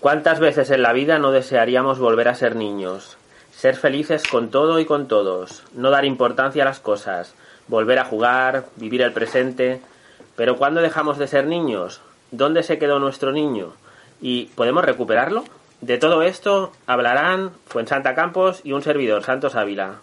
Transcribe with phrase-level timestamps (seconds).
[0.00, 3.16] ¿Cuántas veces en la vida no desearíamos volver a ser niños?
[3.52, 7.34] Ser felices con todo y con todos, no dar importancia a las cosas,
[7.68, 9.80] volver a jugar, vivir el presente.
[10.36, 12.02] Pero ¿cuándo dejamos de ser niños?
[12.30, 13.72] ¿Dónde se quedó nuestro niño?
[14.20, 15.44] ¿Y podemos recuperarlo?
[15.80, 20.00] De todo esto hablarán Fuensanta Campos y un servidor, Santos Ávila.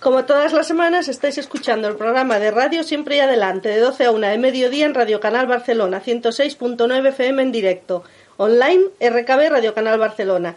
[0.00, 4.04] Como todas las semanas estáis escuchando el programa de Radio Siempre y Adelante de 12
[4.04, 8.04] a 1 de mediodía en Radio Canal Barcelona 106.9 FM en directo.
[8.36, 10.54] Online RKB Radio Canal Barcelona.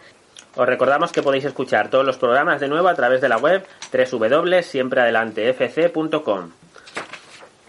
[0.54, 3.66] Os recordamos que podéis escuchar todos los programas de nuevo a través de la web
[3.92, 6.50] www.siempreadelantefc.com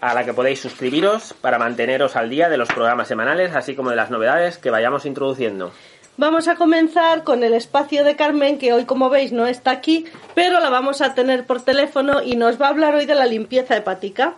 [0.00, 3.90] a la que podéis suscribiros para manteneros al día de los programas semanales así como
[3.90, 5.72] de las novedades que vayamos introduciendo.
[6.16, 10.04] Vamos a comenzar con el espacio de Carmen, que hoy, como veis, no está aquí,
[10.34, 13.26] pero la vamos a tener por teléfono y nos va a hablar hoy de la
[13.26, 14.34] limpieza hepática.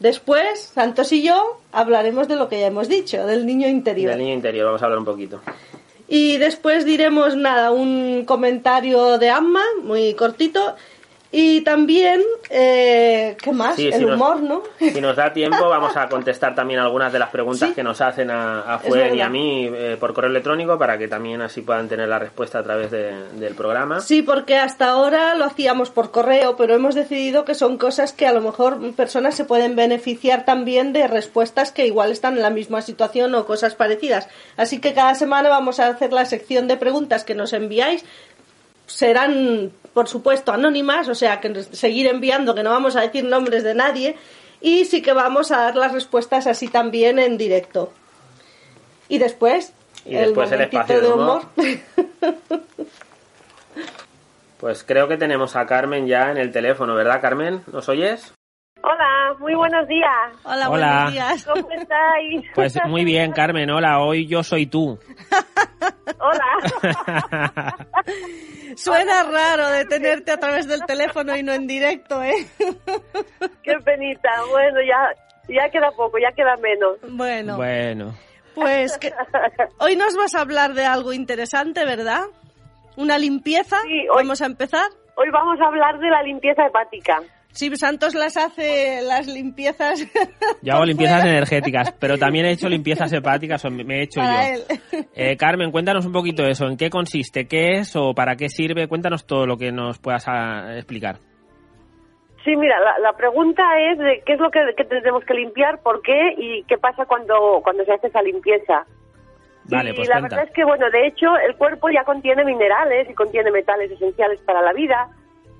[0.00, 4.10] Después, Santos y yo hablaremos de lo que ya hemos dicho, del niño interior.
[4.10, 5.40] Del niño interior, vamos a hablar un poquito.
[6.08, 10.74] Y después diremos, nada, un comentario de Amma, muy cortito,
[11.32, 13.76] y también, eh, ¿qué más?
[13.76, 14.62] Sí, el si nos- humor, ¿no?
[14.78, 17.74] Si nos da tiempo, vamos a contestar también algunas de las preguntas Sí.
[17.74, 21.06] que nos hacen a, a Fuen y a mí eh, por correo electrónico para que
[21.06, 24.00] también así puedan tener la respuesta a través de- del programa.
[24.00, 28.26] Sí, porque hasta ahora lo hacíamos por correo, pero hemos decidido que son cosas que
[28.26, 32.50] a lo mejor personas se pueden beneficiar también de respuestas que igual están en la
[32.50, 34.28] misma situación o cosas parecidas.
[34.56, 38.04] Así que cada semana vamos a hacer la sección de preguntas que nos enviáis.
[38.90, 43.62] Serán, por supuesto, anónimas, o sea, que seguir enviando, que no vamos a decir nombres
[43.64, 44.16] de nadie.
[44.60, 47.92] Y sí que vamos a dar las respuestas así también en directo.
[49.08, 49.72] Y después,
[50.04, 51.42] Y después el espacio de humor.
[51.56, 51.78] humor.
[54.58, 57.62] Pues creo que tenemos a Carmen ya en el teléfono, ¿verdad, Carmen?
[57.72, 58.34] ¿Nos oyes?
[58.82, 60.08] Hola, muy buenos días.
[60.42, 60.88] Hola, Hola.
[60.88, 61.44] buenos días.
[61.46, 62.42] ¿Cómo estáis?
[62.54, 63.70] Pues muy bien, Carmen.
[63.70, 64.98] Hola, hoy yo soy tú.
[66.18, 67.76] Hola.
[68.76, 72.46] Suena raro de tenerte a través del teléfono y no en directo, ¿eh?
[73.62, 74.30] Qué penita.
[74.50, 75.14] Bueno, ya,
[75.54, 76.96] ya queda poco, ya queda menos.
[77.10, 78.14] Bueno, bueno.
[78.54, 79.12] pues que-
[79.78, 82.22] hoy nos vas a hablar de algo interesante, ¿verdad?
[82.96, 83.76] Una limpieza.
[83.82, 84.88] Sí, hoy- Vamos a empezar.
[85.16, 87.20] Hoy vamos a hablar de la limpieza hepática.
[87.52, 90.06] Sí, Santos las hace las limpiezas.
[90.62, 94.20] Yo hago limpiezas fuera energéticas, pero también he hecho limpiezas hepáticas, o me he hecho
[94.20, 94.64] para yo.
[94.92, 95.06] él.
[95.14, 96.66] Eh, Carmen, cuéntanos un poquito eso.
[96.66, 97.46] ¿En qué consiste?
[97.48, 98.88] ¿Qué es o para qué sirve?
[98.88, 101.16] Cuéntanos todo lo que nos puedas ah, explicar.
[102.44, 105.82] Sí, mira, la, la pregunta es de qué es lo que, que tenemos que limpiar,
[105.82, 108.86] por qué y qué pasa cuando, cuando se hace esa limpieza.
[109.64, 110.36] Vale, y pues la cuenta.
[110.36, 114.40] verdad es que, bueno, de hecho, el cuerpo ya contiene minerales y contiene metales esenciales
[114.40, 115.08] para la vida.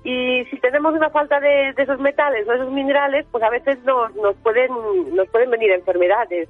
[0.03, 3.77] Y si tenemos una falta de, de esos metales o esos minerales, pues a veces
[3.83, 4.71] nos, nos, pueden,
[5.15, 6.49] nos pueden venir enfermedades.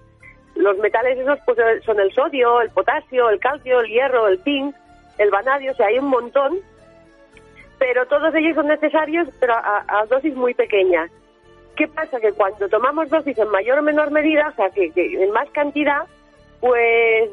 [0.56, 4.76] Los metales esos pues, son el sodio, el potasio, el calcio, el hierro, el zinc,
[5.18, 6.60] el vanadio, o sea, hay un montón.
[7.78, 11.12] Pero todos ellos son necesarios, pero a, a dosis muy pequeñas.
[11.76, 12.20] ¿Qué pasa?
[12.20, 15.50] Que cuando tomamos dosis en mayor o menor medida, o sea, que, que en más
[15.50, 16.04] cantidad,
[16.60, 17.30] pues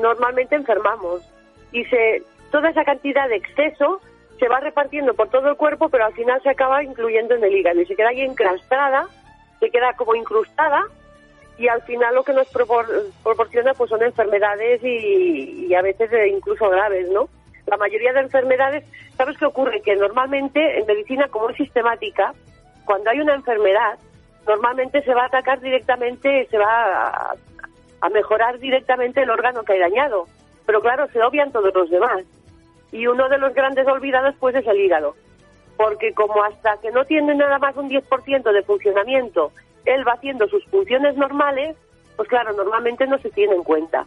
[0.00, 1.22] normalmente enfermamos.
[1.72, 4.00] Y se, toda esa cantidad de exceso
[4.42, 7.56] se va repartiendo por todo el cuerpo, pero al final se acaba incluyendo en el
[7.56, 9.06] hígado y se queda ahí encrastada,
[9.60, 10.82] se queda como incrustada
[11.58, 16.12] y al final lo que nos propor- proporciona pues son enfermedades y, y a veces
[16.12, 17.28] eh, incluso graves, ¿no?
[17.68, 18.84] La mayoría de enfermedades,
[19.16, 19.80] ¿sabes qué ocurre?
[19.80, 22.34] Que normalmente en medicina como es sistemática,
[22.84, 23.96] cuando hay una enfermedad,
[24.44, 27.34] normalmente se va a atacar directamente, se va a,
[28.00, 30.26] a mejorar directamente el órgano que hay dañado.
[30.66, 32.24] Pero claro, se obvian todos los demás.
[32.92, 35.16] Y uno de los grandes olvidados pues es el hígado.
[35.76, 39.50] Porque como hasta que no tiene nada más un 10% de funcionamiento,
[39.84, 41.76] él va haciendo sus funciones normales,
[42.16, 44.06] pues claro, normalmente no se tiene en cuenta.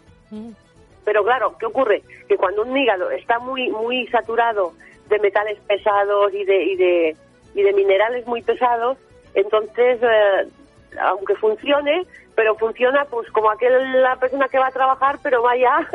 [1.03, 2.03] Pero claro, ¿qué ocurre?
[2.27, 4.73] Que cuando un hígado está muy muy saturado
[5.09, 7.15] de metales pesados y de y de,
[7.53, 8.97] y de minerales muy pesados,
[9.33, 10.47] entonces eh,
[10.99, 12.05] aunque funcione,
[12.35, 15.77] pero funciona pues como aquel la persona que va a trabajar, pero vaya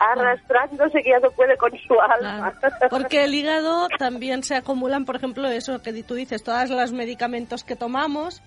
[0.00, 2.54] arrastrándose que ya no puede con su alma.
[2.88, 7.64] Porque el hígado también se acumulan, por ejemplo, eso que tú dices, todos los medicamentos
[7.64, 8.42] que tomamos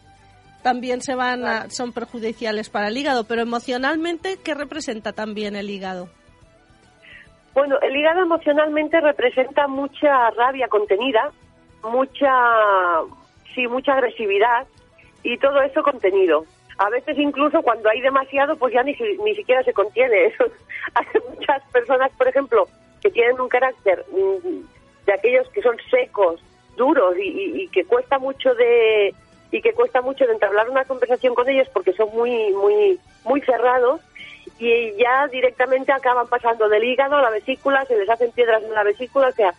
[0.63, 5.69] también se van a, son perjudiciales para el hígado, pero emocionalmente, ¿qué representa también el
[5.69, 6.07] hígado?
[7.53, 11.31] Bueno, el hígado emocionalmente representa mucha rabia contenida,
[11.83, 12.31] mucha,
[13.53, 14.65] sí, mucha agresividad
[15.21, 16.45] y todo eso contenido.
[16.77, 20.25] A veces incluso cuando hay demasiado, pues ya ni, ni siquiera se contiene.
[20.25, 20.45] Eso,
[20.95, 22.67] hay muchas personas, por ejemplo,
[23.01, 26.41] que tienen un carácter mm, de aquellos que son secos,
[26.75, 29.13] duros y, que cuesta mucho de
[29.51, 33.41] y que cuesta mucho de entablar una conversación con ellos porque son muy muy muy
[33.41, 34.01] cerrados
[34.57, 38.73] y ya directamente acaban pasando del hígado a la vesícula, se les hacen piedras en
[38.73, 39.53] la vesícula, o sea,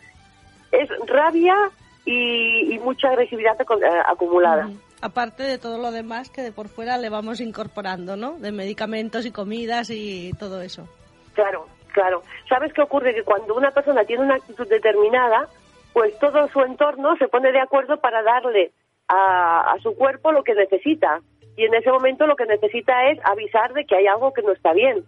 [0.73, 1.71] es rabia
[2.05, 4.69] y, mucha agresividad eh, acumulada.
[5.05, 8.39] Aparte de todo lo demás que de por fuera le vamos incorporando, ¿no?
[8.39, 10.89] De medicamentos y comidas y todo eso.
[11.35, 12.23] Claro, claro.
[12.49, 13.15] ¿Sabes qué ocurre?
[13.15, 15.47] Que cuando una persona tiene una actitud determinada,
[15.93, 18.73] pues todo su entorno se pone de acuerdo para darle
[19.09, 21.21] a, a su cuerpo lo que necesita
[21.55, 24.53] y en ese momento lo que necesita es avisar de que hay algo que no
[24.53, 25.05] está bien,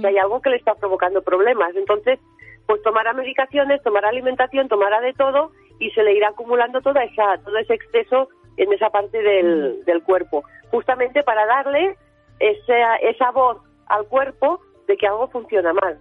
[0.00, 1.74] que hay algo que le está provocando problemas.
[1.76, 2.18] Entonces,
[2.66, 7.38] pues tomará medicaciones, tomará alimentación, tomará de todo y se le irá acumulando toda esa,
[7.44, 11.96] todo ese exceso en esa parte del, del cuerpo, justamente para darle
[12.38, 15.98] esa, esa voz al cuerpo de que algo funciona mal.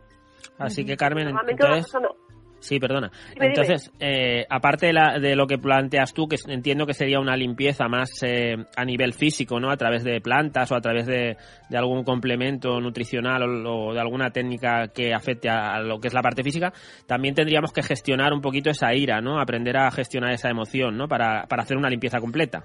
[0.58, 1.94] Así que Carmen, entonces,
[2.66, 3.12] Sí, perdona.
[3.40, 8.10] Entonces, eh, aparte de, lo que planteas tú, que entiendo que sería una limpieza más
[8.24, 9.70] eh, a nivel físico, ¿no?
[9.70, 11.38] A través de plantas o a través de,
[11.76, 16.42] algún complemento nutricional o, de alguna técnica que afecte a, lo que es la parte
[16.42, 16.74] física,
[17.06, 19.40] también tendríamos que gestionar un poquito esa ira, ¿no?
[19.40, 21.08] Aprender a gestionar esa emoción, ¿no?
[21.08, 22.64] Para, para hacer una limpieza completa.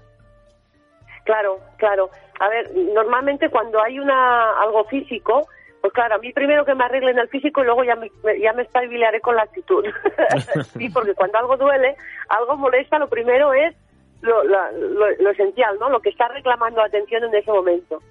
[1.25, 2.09] Claro, claro.
[2.41, 5.47] A ver, normalmente cuando hay una algo físico,
[5.81, 8.11] pues claro, a mí primero que me arreglen el físico y luego ya me,
[8.41, 9.85] ya me espabilaré con la actitud.
[10.79, 11.97] sí, porque cuando algo duele,
[12.29, 13.75] algo molesta, lo primero es
[14.21, 15.89] lo, lo, esencial, ¿no?
[15.89, 18.03] Lo que está reclamando atención en ese momento.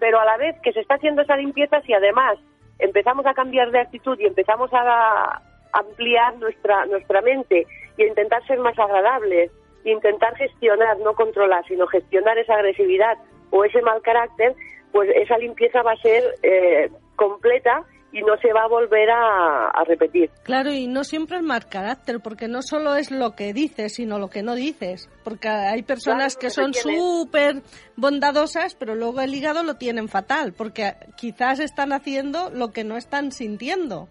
[0.00, 2.36] Pero a la vez que se está haciendo esa limpieza, si además
[2.80, 5.40] empezamos a cambiar de actitud y empezamos a
[5.72, 7.66] ampliar nuestra, nuestra mente
[7.96, 9.52] y a intentar ser más agradables,
[9.84, 13.16] intentar gestionar, no controlar, sino gestionar esa agresividad
[13.50, 14.54] o ese mal carácter,
[14.92, 19.72] pues esa limpieza va a ser eh, completa y no se va a volver a,
[19.86, 20.30] repetir.
[20.44, 24.18] Claro, y no siempre es más carácter, porque no solo es lo que dices, sino
[24.18, 25.08] lo que no dices.
[25.24, 27.62] Porque hay personas que son súper
[27.96, 32.98] bondadosas, pero luego el hígado lo tienen fatal, porque quizás están haciendo lo que no
[32.98, 34.08] están sintiendo.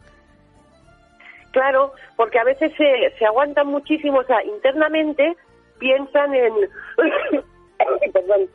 [1.51, 5.35] Claro, porque a veces se, se aguantan muchísimo, o sea, internamente
[5.77, 6.53] piensan en...
[8.13, 8.49] Perdón.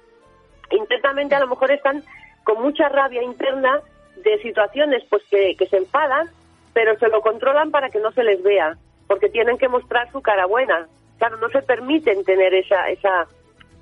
[0.71, 2.03] Internamente a lo mejor están
[2.43, 3.81] con mucha rabia interna
[4.23, 6.29] de situaciones pues que, que se enfadan,
[6.73, 8.77] pero se lo controlan para que no se les vea,
[9.07, 10.89] porque tienen que mostrar su cara buena.
[11.19, 13.27] Claro, no se permiten tener esa, esa,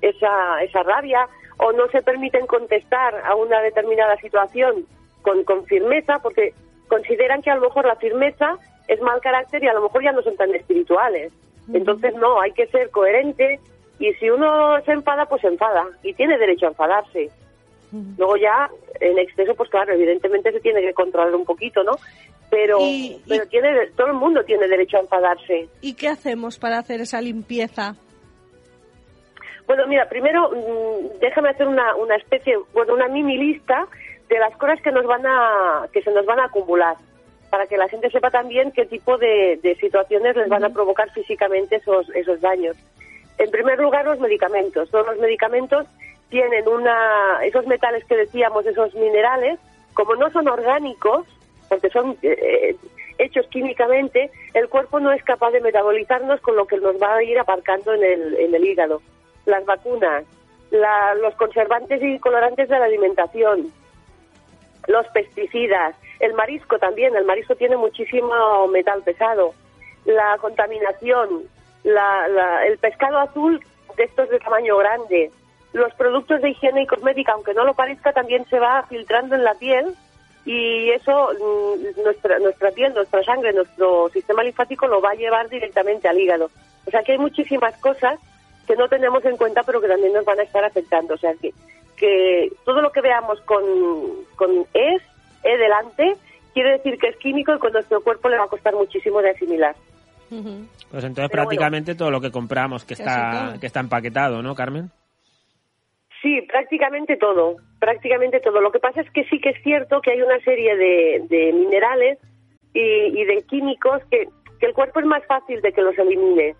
[0.01, 1.27] esa, esa rabia
[1.57, 4.85] o no se permiten contestar a una determinada situación
[5.21, 6.53] con, con firmeza, porque
[6.87, 10.11] consideran que a lo mejor la firmeza es mal carácter y a lo mejor ya
[10.11, 11.31] no son tan espirituales.
[11.73, 13.59] Entonces, no, hay que ser coherente
[13.99, 17.29] y si uno se enfada, pues se enfada y tiene derecho a enfadarse.
[18.17, 18.69] Luego ya,
[18.99, 21.93] en exceso, pues claro, evidentemente se tiene que controlar un poquito, ¿no?
[22.49, 22.77] Pero,
[23.27, 25.67] pero tiene, todo el mundo tiene derecho a enfadarse.
[25.81, 27.95] ¿Y qué hacemos para hacer esa limpieza?
[29.67, 33.87] Bueno, mira, primero mm, déjame hacer una, una especie, bueno, una mini lista
[34.29, 36.95] de las cosas que nos van a, que se nos van a acumular,
[37.49, 41.77] para que la gente sepa también qué tipo de, situaciones les van a provocar físicamente
[41.77, 42.75] esos, esos daños.
[43.37, 44.89] En primer lugar, los medicamentos.
[44.89, 45.85] Todos los medicamentos
[46.29, 49.59] tienen una, esos metales que decíamos, esos minerales,
[49.93, 51.25] como no son orgánicos,
[51.69, 52.75] porque son eh,
[53.17, 57.23] hechos químicamente, el cuerpo no es capaz de metabolizarnos con lo que nos va a
[57.23, 59.01] ir aparcando en el, en el hígado.
[59.45, 60.25] Las vacunas,
[60.71, 63.71] los conservantes y colorantes de la alimentación,
[64.87, 69.53] los pesticidas, el marisco también, el marisco tiene muchísimo metal pesado,
[70.05, 71.43] la contaminación,
[71.83, 73.63] el pescado azul
[73.97, 75.31] de estos de tamaño grande,
[75.75, 79.43] los productos de higiene y cosmética, aunque no lo parezca, también se va filtrando en
[79.43, 79.93] la piel
[80.45, 85.49] y eso mm, nuestra, nuestra piel, nuestra sangre, nuestro sistema linfático lo va a llevar
[85.49, 86.49] directamente al hígado.
[86.87, 88.17] O sea que hay muchísimas cosas
[88.65, 91.15] que no tenemos en cuenta pero que también nos van a estar afectando.
[91.15, 91.51] O sea que,
[91.97, 93.63] que todo lo que veamos con,
[94.37, 95.01] con es,
[95.43, 96.15] e delante,
[96.53, 99.31] quiere decir que es químico y con nuestro cuerpo le va a costar muchísimo de
[99.31, 99.75] asimilar.
[100.29, 104.89] Pues entonces prácticamente todo lo que compramos que está, que está empaquetado, ¿no, Carmen?
[106.25, 108.59] Sí, prácticamente todo, prácticamente todo.
[108.59, 112.17] Lo que pasa es que sí que es cierto que hay una serie de, minerales
[112.73, 114.27] y, de químicos que,
[114.59, 116.55] el cuerpo es más fácil de que los elimine.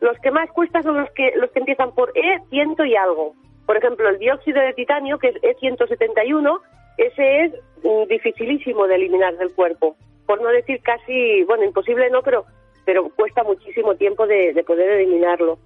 [0.00, 3.34] Los que más cuesta son los que, los que empiezan por E, ciento y algo.
[3.66, 6.58] Por ejemplo, el dióxido de titanio, que es E171,
[6.96, 7.52] ese es
[7.84, 9.96] mm, dificilísimo de eliminar del cuerpo.
[10.24, 12.46] Por no decir casi, bueno, imposible no, pero,
[12.86, 15.58] pero cuesta muchísimo tiempo de, poder eliminarlo.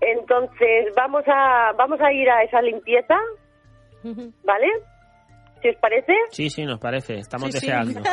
[0.00, 3.16] Entonces, vamos a, vamos a ir a esa limpieza,
[4.44, 4.68] ¿vale?
[5.62, 6.12] ¿Si os parece?
[6.30, 7.14] Sí, sí, nos parece.
[7.14, 8.00] Estamos deseando.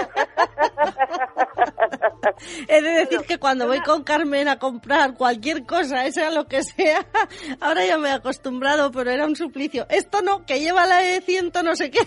[2.67, 6.63] He de decir que cuando voy con Carmen a comprar cualquier cosa, sea lo que
[6.63, 7.05] sea,
[7.61, 9.85] ahora ya me he acostumbrado, pero era un suplicio.
[9.89, 11.99] Esto no, que lleva la de ciento no sé qué.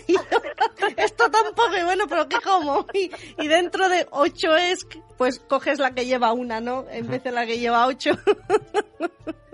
[0.96, 2.86] Esto tampoco, y bueno, pero ¿qué como?
[2.92, 3.10] Y,
[3.46, 6.86] dentro de ocho es, pues coges la que lleva una, ¿no?
[6.90, 8.10] En vez de la que lleva ocho.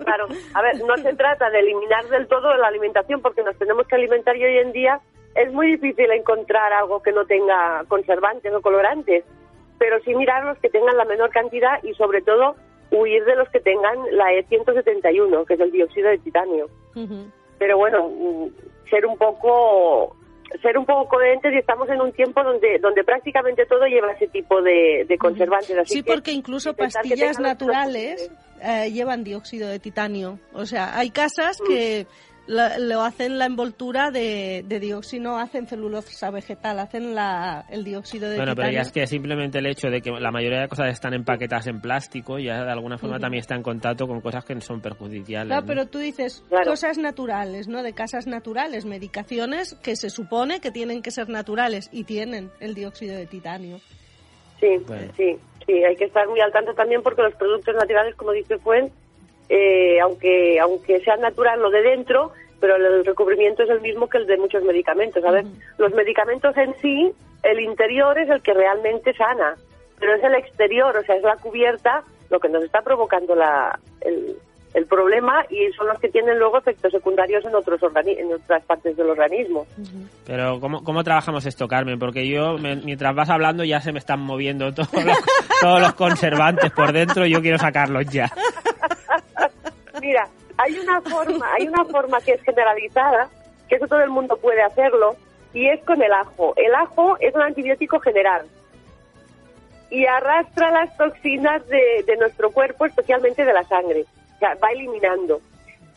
[0.05, 3.87] Claro, a ver, no se trata de eliminar del todo la alimentación porque nos tenemos
[3.87, 5.01] que alimentar y hoy en día
[5.35, 9.25] es muy difícil encontrar algo que no tenga conservantes o colorantes,
[9.77, 12.55] pero sí mirar los que tengan la menor cantidad y sobre todo
[12.91, 16.69] huir de los que tengan la E171, que es el dióxido de titanio.
[17.57, 20.15] Pero bueno, mm, ser un poco
[20.61, 24.27] ser un poco coherentes y estamos en un tiempo donde donde prácticamente todo lleva ese
[24.27, 25.77] tipo de, conservantes.
[25.87, 28.31] sí, porque incluso pastillas naturales
[28.61, 30.39] eh, llevan dióxido de titanio.
[30.53, 32.07] O sea, hay casas que
[32.47, 38.37] lo, hacen la envoltura de, de dióxido, hacen celulosa vegetal, hacen la, el dióxido de
[38.37, 41.13] Bueno, pero ya es que simplemente el hecho de que la mayoría de cosas están
[41.13, 44.81] empaquetadas en plástico, ya de alguna forma también está en contacto con cosas que son
[44.81, 45.47] perjudiciales.
[45.47, 47.83] Claro, pero tú dices cosas naturales, ¿no?
[47.83, 52.75] De casas naturales, medicaciones que se supone que tienen que ser naturales y tienen el
[52.75, 53.79] dióxido de titanio.
[54.59, 54.67] Sí,
[55.17, 58.57] sí, sí, hay que estar muy al tanto también porque los productos naturales, como dice
[58.59, 58.91] Fuen,
[59.49, 64.17] eh, aunque aunque sea natural lo de dentro, pero el recubrimiento es el mismo que
[64.17, 65.23] el de muchos medicamentos.
[65.23, 65.45] A ver,
[65.77, 67.11] los medicamentos en sí,
[67.43, 69.55] el interior es el que realmente sana,
[69.99, 73.79] pero es el exterior, o sea, es la cubierta lo que nos está provocando la,
[74.01, 74.35] el,
[74.75, 78.97] el problema y son los que tienen luego efectos secundarios en otros en otras partes
[78.97, 79.65] del organismo.
[80.25, 81.97] Pero ¿cómo, ¿cómo trabajamos esto, Carmen?
[81.97, 84.89] Porque yo, mientras vas hablando, ya se me están moviendo todos
[85.61, 88.29] todos los conservantes por dentro y yo quiero sacarlos ya.
[90.05, 93.27] Mira, hay una forma, hay una forma que es generalizada,
[93.67, 95.15] que eso todo el mundo puede hacerlo,
[95.51, 96.53] y es con el ajo.
[96.57, 98.45] El ajo es un antibiótico general
[99.89, 104.05] y arrastra las toxinas de, nuestro cuerpo, especialmente de la sangre.
[104.35, 105.41] O sea, va eliminando.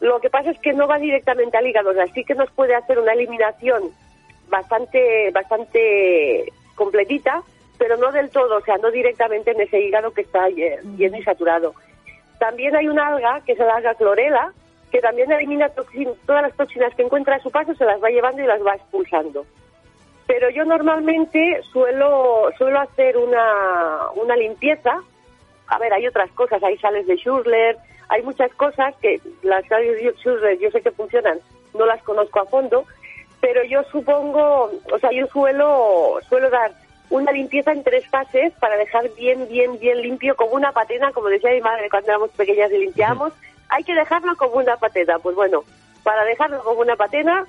[0.00, 2.98] Lo que pasa es que no va directamente al hígado, así que nos puede hacer
[2.98, 3.90] una eliminación
[4.48, 7.42] bastante, bastante completita,
[7.76, 11.22] pero no del todo, o sea, no directamente en ese hígado que está lleno y
[11.24, 11.74] saturado.
[12.38, 14.52] También hay una alga, que es el alga clorela,
[14.90, 15.68] que también elimina
[16.26, 18.74] todas las toxinas que encuentra a su paso, se las va llevando y las va
[18.74, 19.44] expulsando.
[20.26, 25.02] Pero yo normalmente suelo, suelo hacer una, una limpieza.
[25.66, 27.76] A ver, hay otras cosas, hay sales de Schurler,
[28.08, 31.38] hay muchas cosas que las sales de Schurler yo sé que funcionan,
[31.74, 32.84] no las conozco a fondo,
[33.40, 36.72] pero yo supongo, o sea, yo suelo, suelo dar
[37.10, 41.28] una limpieza en tres fases para dejar bien, bien, bien limpio, como una patena, como
[41.28, 43.32] decía mi madre cuando éramos pequeñas y limpiábamos.
[43.70, 45.18] Hay que dejarlo como una patena.
[45.18, 45.64] Pues bueno,
[46.02, 47.46] para dejarlo como una patena,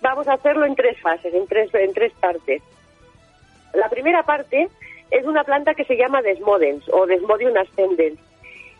[0.00, 2.62] vamos a hacerlo en tres fases, en tres, en tres partes.
[3.72, 4.68] La primera parte
[5.10, 8.18] es una planta que se llama Desmodens o Desmodium ascendens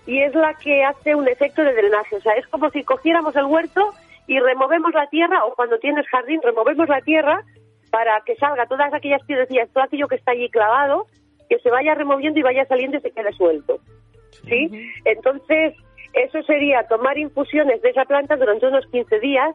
[0.07, 2.17] y es la que hace un efecto de drenaje.
[2.17, 3.95] O sea, es como si cogiéramos el huerto
[4.27, 7.43] y removemos la tierra, o cuando tienes jardín, removemos la tierra
[7.91, 11.07] para que salga todas aquellas piedrecillas, todo aquello que está allí clavado,
[11.49, 13.79] que se vaya removiendo y vaya saliendo y se quede suelto.
[14.47, 14.71] ¿Sí?
[15.05, 15.75] Entonces,
[16.13, 19.55] eso sería tomar infusiones de esa planta durante unos 15 días,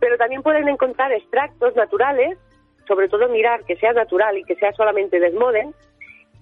[0.00, 2.38] pero también pueden encontrar extractos naturales,
[2.86, 5.72] sobre todo mirar que sea natural y que sea solamente desmoden,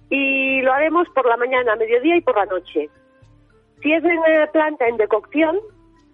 [0.09, 2.89] y lo haremos por la mañana, mediodía y por la noche.
[3.81, 4.19] Si es en
[4.51, 5.59] planta en decocción,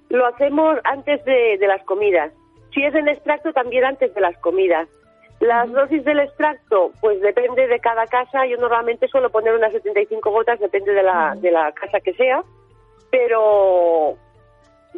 [0.09, 2.33] lo hacemos antes de las comidas.
[2.73, 4.89] Si es en extracto, también antes de las comidas.
[5.43, 8.45] Las dosis del extracto, pues depende de cada casa.
[8.45, 12.41] Yo normalmente suelo poner unas 75 gotas, depende de la, de la casa que sea,
[13.11, 14.15] pero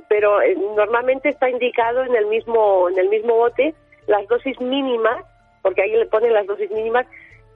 [0.07, 3.73] pero eh, normalmente está indicado en el mismo en el mismo bote
[4.05, 5.25] las dosis mínimas,
[5.63, 7.07] porque ahí le ponen las dosis mínimas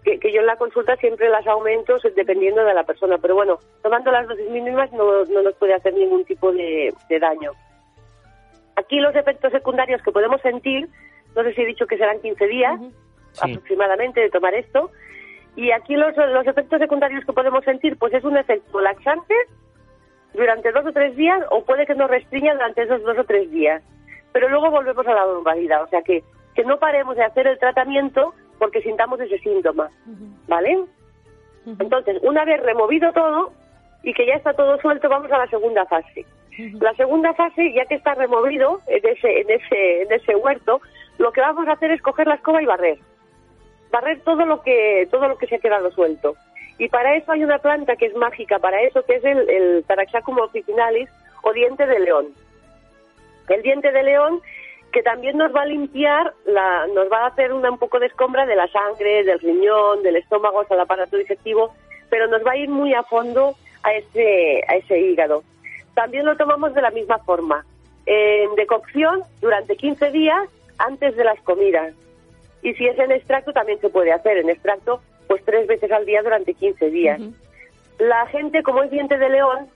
[0.03, 4.09] que, yo en la consulta siempre las aumento dependiendo de la persona, pero bueno, tomando
[4.09, 6.91] las dosis mínimas no, no nos puede hacer ningún tipo de,
[7.21, 7.51] daño.
[8.77, 10.89] Aquí los efectos secundarios que podemos sentir
[11.35, 12.79] no sé si he dicho que serán 15 días
[13.41, 14.91] aproximadamente de tomar esto.
[15.55, 19.33] Y aquí los, los efectos secundarios que podemos sentir, pues es un efecto laxante
[20.33, 23.51] durante dos o tres días o puede que nos restrinja durante esos dos o tres
[23.51, 23.83] días.
[24.31, 26.23] Pero luego volvemos a la normalidad, o sea que,
[26.55, 29.89] que no paremos de hacer el tratamiento porque sintamos ese síntoma,
[30.47, 30.85] ¿vale?
[31.65, 33.51] Entonces, una vez removido todo
[34.03, 36.25] y que ya está todo suelto, vamos a la segunda fase.
[36.81, 40.81] La segunda fase, ya que está removido en ese, en ese, en ese huerto,
[41.19, 42.97] lo que vamos a hacer es coger la escoba y barrer.
[43.91, 46.35] Barrer todo lo que, todo lo que se ha quedado suelto.
[46.77, 49.83] Y para eso hay una planta que es mágica, para eso que es el, el
[49.85, 51.09] Taraxacum officinalis
[51.43, 52.27] o diente de león.
[53.49, 54.41] El diente de león
[54.93, 58.07] que también nos va a limpiar, la, nos va a hacer una, un poco de
[58.07, 61.75] escombra de la sangre, del riñón, del estómago, el aparato digestivo,
[62.09, 65.43] pero nos va a ir muy a fondo a ese, a ese hígado.
[65.93, 67.65] También lo tomamos de la misma forma,
[68.05, 71.93] en decocción durante 15 días antes de las comidas.
[72.61, 76.05] Y si es en extracto, también se puede hacer en extracto, pues tres veces al
[76.05, 77.21] día durante 15 días.
[77.99, 79.69] La gente, como es diente de león,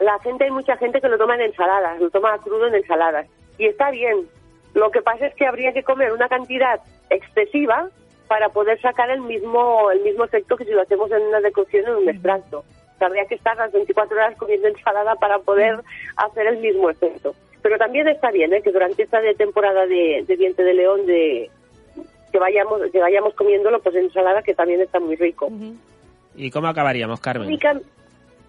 [0.00, 3.26] la gente, hay mucha gente que lo toma en ensaladas, lo toma crudo en ensaladas
[3.58, 4.26] y está bien.
[4.74, 7.88] Lo que pasa es que habría que comer una cantidad excesiva
[8.26, 11.86] para poder sacar el mismo el mismo efecto que si lo hacemos en una decocción
[11.86, 12.64] en un extracto.
[13.00, 15.80] habría que estar las 24 horas comiendo ensalada para poder
[16.16, 17.34] hacer el mismo efecto.
[17.62, 18.62] Pero también está bien ¿eh?
[18.62, 21.50] que durante esta temporada de, diente de león de
[22.32, 25.50] que vayamos que vayamos comiéndolo pues en ensalada que también está muy rico.
[26.34, 27.58] ¿Y cómo acabaríamos, Carmen?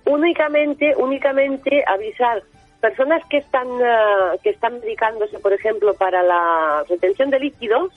[0.05, 2.43] únicamente únicamente avisar
[2.81, 7.93] personas que están eh, que están medicándose, por ejemplo, para la retención de líquidos,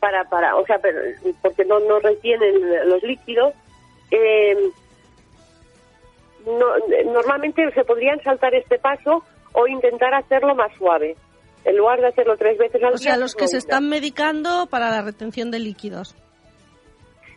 [0.00, 0.80] para para, o sea,
[1.40, 3.54] porque no no retienen los líquidos,
[4.10, 4.70] eh,
[7.06, 9.24] normalmente se podrían saltar este paso
[9.56, 11.16] o intentar hacerlo más suave.
[11.64, 12.94] En lugar de hacerlo tres veces al día.
[12.94, 16.14] O sea, los que se están medicando para la retención de líquidos.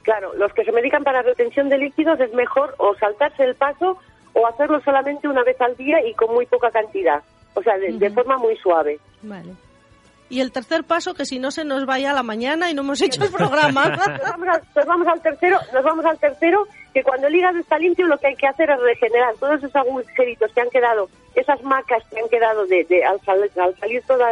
[0.04, 3.98] Claro, los que se medican para retención de líquidos es mejor o saltarse el paso
[4.34, 7.24] o hacerlo solamente una vez al día y con muy poca cantidad,
[7.56, 9.00] o sea, de, forma muy suave.
[9.24, 9.54] Vale.
[10.30, 12.84] Y el tercer paso, que si no se nos vaya a la mañana y no
[12.84, 13.90] hemos hecho el programa.
[14.76, 18.18] nos, vamos al tercero, nos vamos al tercero, que cuando el hígado está limpio lo
[18.18, 22.20] que hay que hacer es regenerar todos esos agujeritos que han quedado, esas macas que
[22.20, 23.20] han quedado de, al,
[23.80, 24.24] salir todo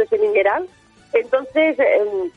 [0.00, 0.66] ese mineral,
[1.12, 2.30] entonces em,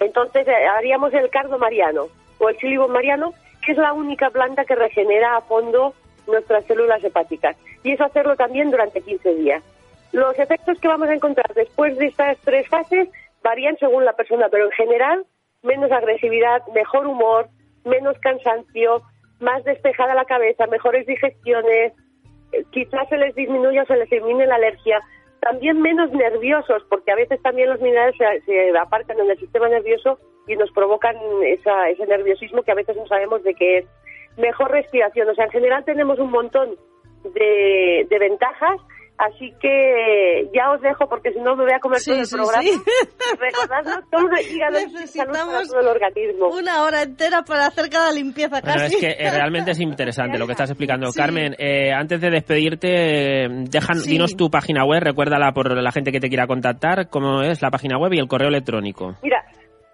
[0.00, 3.32] entonces eh, haríamos el cardo mariano o el sílibo mariano,
[3.64, 5.94] que es la única planta que regenera a fondo
[6.26, 7.56] nuestras células hepáticas.
[7.82, 9.62] Y eso hacerlo también durante 15 días.
[10.12, 13.08] Los efectos que vamos a encontrar después de estas tres fases
[13.42, 15.26] varían según la persona, pero en general
[15.62, 17.48] menos agresividad, mejor humor,
[17.84, 19.02] menos cansancio,
[19.40, 21.92] más despejada la cabeza, mejores digestiones,
[22.52, 25.02] eh, quizás se les disminuya o se les elimine la alergia,
[25.40, 29.68] también menos nerviosos, porque a veces también los minerales se, se aparcan en el sistema
[29.68, 33.86] nervioso y nos provocan ese nerviosismo que a veces no sabemos de qué es
[34.36, 35.28] mejor respiración.
[35.28, 36.76] O sea, en general tenemos un montón
[37.34, 38.80] de, de ventajas.
[39.18, 42.62] Así que ya os dejo porque si no me voy a comer todo el programa.
[44.46, 44.60] Sí.
[44.70, 46.48] Necesitamos todo el organismo.
[46.48, 48.94] Una hora entera para hacer cada limpieza casi.
[48.94, 51.08] es que eh, realmente es interesante lo que estás explicando.
[51.14, 56.20] Carmen, eh, antes de despedirte, dejan, dinos tu página web, recuérdala por la gente que
[56.20, 59.16] te quiera contactar, cómo es la página web y el correo electrónico.
[59.22, 59.42] Mira,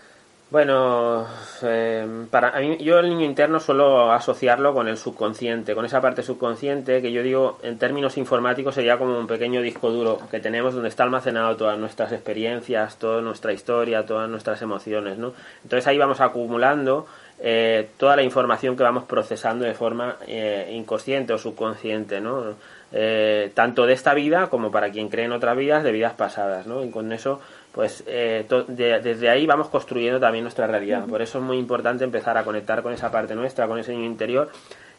[0.51, 1.27] Bueno,
[1.63, 6.23] eh, para mí, yo el niño interno suelo asociarlo con el subconsciente, con esa parte
[6.23, 10.73] subconsciente que yo digo en términos informáticos sería como un pequeño disco duro que tenemos
[10.73, 15.35] donde está almacenado todas nuestras experiencias, toda nuestra historia, todas nuestras emociones, ¿no?
[15.65, 17.07] Entonces ahí vamos acumulando
[17.41, 22.55] eh, toda la información que vamos procesando de forma eh, inconsciente o subconsciente, ¿no?
[22.93, 26.67] eh, tanto de esta vida como para quien cree en otras vidas, de vidas pasadas,
[26.67, 26.83] ¿no?
[26.85, 27.41] Y con eso,
[27.73, 31.07] pues eh, desde ahí vamos construyendo también nuestra realidad.
[31.07, 34.07] Por eso es muy importante empezar a conectar con esa parte nuestra, con ese niño
[34.07, 34.51] interior,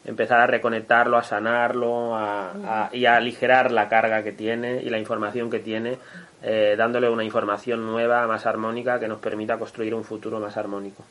[0.04, 2.16] empezar a reconectarlo, a sanarlo
[2.92, 5.98] y a aligerar la carga que tiene y la información que tiene,
[6.42, 11.04] eh, dándole una información nueva, más armónica, que nos permita construir un futuro más armónico.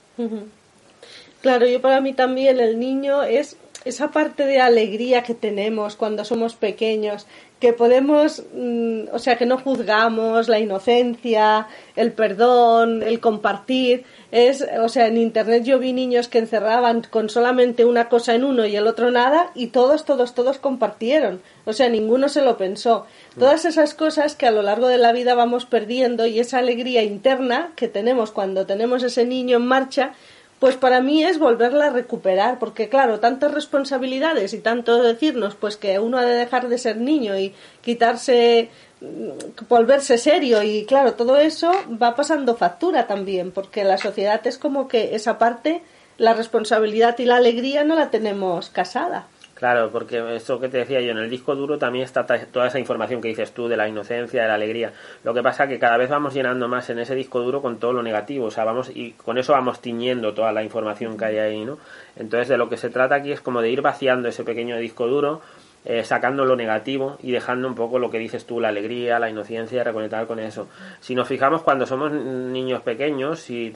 [1.42, 6.26] Claro, yo para mí también el niño es esa parte de alegría que tenemos cuando
[6.26, 7.26] somos pequeños,
[7.60, 14.06] que podemos, mm, o sea, que no juzgamos la inocencia, el perdón, el compartir.
[14.32, 18.44] Es, o sea, en internet yo vi niños que encerraban con solamente una cosa en
[18.44, 21.42] uno y el otro nada y todos, todos, todos compartieron.
[21.66, 23.06] O sea, ninguno se lo pensó.
[23.38, 27.04] Todas esas cosas que a lo largo de la vida vamos perdiendo y esa alegría
[27.04, 30.14] interna que tenemos cuando tenemos ese niño en marcha,
[30.60, 35.78] pues para mí es volverla a recuperar, porque claro, tantas responsabilidades y tanto decirnos pues
[35.78, 38.70] que uno ha de dejar de ser niño y quitarse
[39.00, 44.58] mm, volverse serio y claro, todo eso va pasando factura también, porque la sociedad es
[44.58, 45.82] como que esa parte,
[46.18, 49.28] la responsabilidad y la alegría no la tenemos casada.
[49.60, 52.80] Claro, porque eso que te decía yo, en el disco duro también está toda esa
[52.80, 54.94] información que dices tú de la inocencia, de la alegría.
[55.26, 57.78] Lo que pasa es que cada vez vamos llenando más en ese disco duro con
[57.78, 61.26] todo lo negativo, o sea, vamos y con eso vamos tiñendo toda la información que
[61.26, 61.78] hay ahí, ¿no?
[62.16, 65.08] Entonces, de lo que se trata aquí es como de ir vaciando ese pequeño disco
[65.08, 65.42] duro,
[65.84, 69.30] eh, sacando lo negativo y dejando un poco lo que dices tú, la alegría, la
[69.30, 70.70] inocencia, reconectar con eso.
[71.02, 73.74] Si nos fijamos cuando somos niños pequeños, si,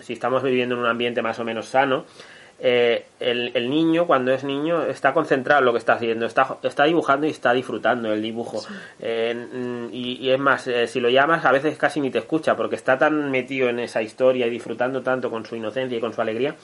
[0.00, 2.06] si estamos viviendo en un ambiente más o menos sano,
[2.62, 6.84] eh, el, niño cuando es niño está concentrado en lo que está haciendo, está, está
[6.84, 8.62] dibujando y está disfrutando el dibujo.
[9.00, 12.76] Eh, y, es más, eh, si lo llamas a veces casi ni te escucha porque
[12.76, 16.20] está tan metido en esa historia y disfrutando tanto con su inocencia y con su
[16.20, 16.54] alegría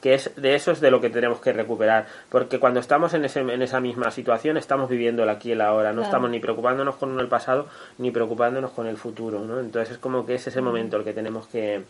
[0.00, 2.06] que es de eso es de lo que tenemos que recuperar.
[2.28, 5.60] Porque cuando estamos en, ese, en esa misma situación estamos viviendo el aquí y el
[5.60, 5.92] ahora.
[5.92, 7.66] No estamos ni preocupándonos con el pasado
[7.98, 9.58] ni preocupándonos con el futuro ¿no?
[9.58, 11.82] entonces es como que es ese momento el que tenemos que,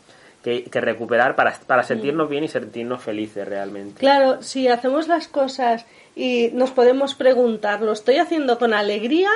[0.70, 4.00] que, recuperar para, para sentirnos bien y sentirnos felices realmente.
[4.00, 5.84] Claro, si hacemos las cosas
[6.16, 9.30] y nos podemos preguntar, ¿lo estoy haciendo con alegría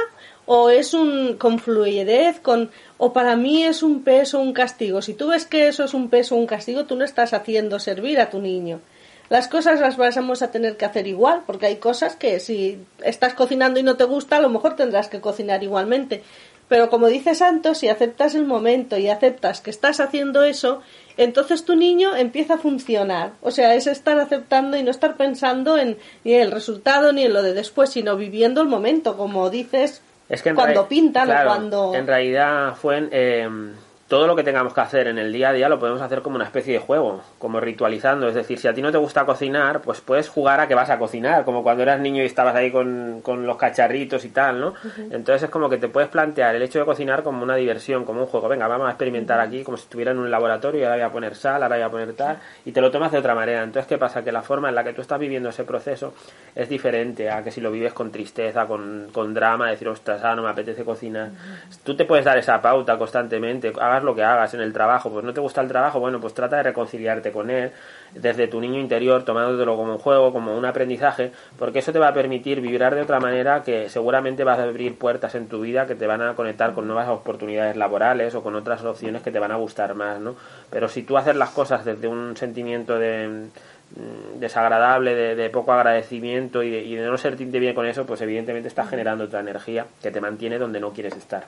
[0.47, 5.03] o es un con fluidez, con o para mí es un peso, un castigo?
[5.03, 8.21] Si tú ves que eso es un peso, un castigo, tú no estás haciendo servir
[8.21, 8.81] a tu niño.
[9.29, 13.33] Las cosas las vamos a tener que hacer igual, porque hay cosas que si estás
[13.33, 16.23] cocinando y no te gusta, a lo mejor tendrás que cocinar igualmente.
[16.73, 20.81] Pero como dice Santos, si aceptas el momento y aceptas que estás haciendo eso,
[21.19, 23.33] entonces tu niño empieza a funcionar.
[23.43, 27.35] O sea, es estar aceptando y no estar pensando en ni el resultado ni en
[27.35, 31.95] lo de después, sino viviendo el momento, como dices, es que cuando pintan o cuando...
[31.95, 33.07] En realidad fue...
[33.11, 33.47] Eh,
[34.13, 36.37] todo lo que tengamos que hacer en el día a día lo podemos hacer como
[36.37, 38.29] una especie de juego, como ritualizando.
[38.29, 40.91] Es decir, si a ti no te gusta cocinar, pues puedes jugar a que vas
[40.91, 44.75] a cocinar, como cuando eras niño y estabas ahí con, los cacharritos y tal, ¿no?
[45.11, 48.21] Entonces es como que te puedes plantear el hecho de cocinar como una diversión, como
[48.21, 48.49] un juego.
[48.49, 51.11] Venga, vamos a experimentar aquí como si estuviera en un laboratorio y ahora voy a
[51.11, 53.63] poner sal, ahora voy a poner tal, y te lo tomas de otra manera.
[53.63, 54.23] Entonces, ¿qué pasa?
[54.23, 56.13] Que la forma en la que tú estás viviendo ese proceso
[56.55, 60.37] es diferente a que si lo vives con tristeza, con, con drama, decir, ostras, ah,
[60.37, 61.31] no me apetece cocinar.
[61.83, 65.25] Tú te puedes dar esa pauta constantemente, hagas lo que hagas en el trabajo, pues
[65.25, 67.73] no te gusta el trabajo, bueno, pues trata de reconciliarte con él
[68.15, 72.09] desde tu niño interior, tomándotelo como un juego, como un aprendizaje, porque eso te va
[72.09, 75.87] a permitir vibrar de otra manera que seguramente vas a abrir puertas en tu vida
[75.87, 79.39] que te van a conectar con nuevas oportunidades laborales o con otras opciones que te
[79.39, 80.35] van a gustar más, ¿no?
[80.71, 86.63] Pero si tú haces las cosas desde un sentimiento de mm, desagradable, de, poco agradecimiento
[86.63, 89.87] y de, y de no sentirte bien con eso, pues evidentemente estás generando otra energía
[90.03, 91.45] que te mantiene donde no quieres estar.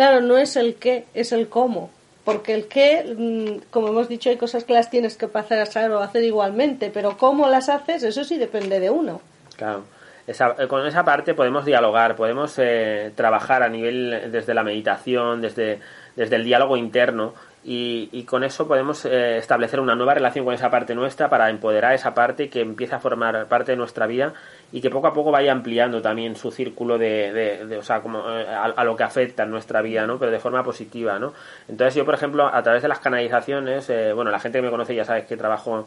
[0.00, 1.90] Claro, no es el qué, es el cómo
[2.24, 6.00] porque el qué, mm, como hemos dicho, hay cosas que las tienes que pasar o
[6.00, 9.20] hacer igualmente, pero cómo las haces, eso sí depende de uno.
[9.56, 9.84] Claro.
[10.26, 15.80] Eh, con esa parte podemos dialogar, podemos eh, trabajar a nivel desde la meditación, desde,
[16.14, 20.70] desde el diálogo interno, y, con eso podemos eh, establecer una nueva relación con esa
[20.70, 24.32] parte nuestra para empoderar esa parte que empieza a formar parte de nuestra vida
[24.72, 28.46] y que poco a poco vaya ampliando también su círculo de, o sea, como eh,
[28.48, 30.18] a, lo que afecta en nuestra vida, ¿no?
[30.18, 31.34] Pero de forma positiva, ¿no?
[31.68, 34.70] Entonces yo, por ejemplo, a través de las canalizaciones, eh, bueno, la gente que me
[34.70, 35.86] conoce ya sabe que trabajo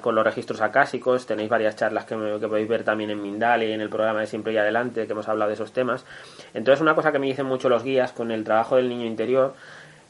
[0.00, 3.72] con los registros acásicos, tenéis varias charlas que, que podéis ver también en Mindal y
[3.72, 6.06] en el programa de Siempre y Adelante, que hemos hablado de esos temas.
[6.54, 9.52] Entonces una cosa que me dicen mucho los guías con el trabajo del niño interior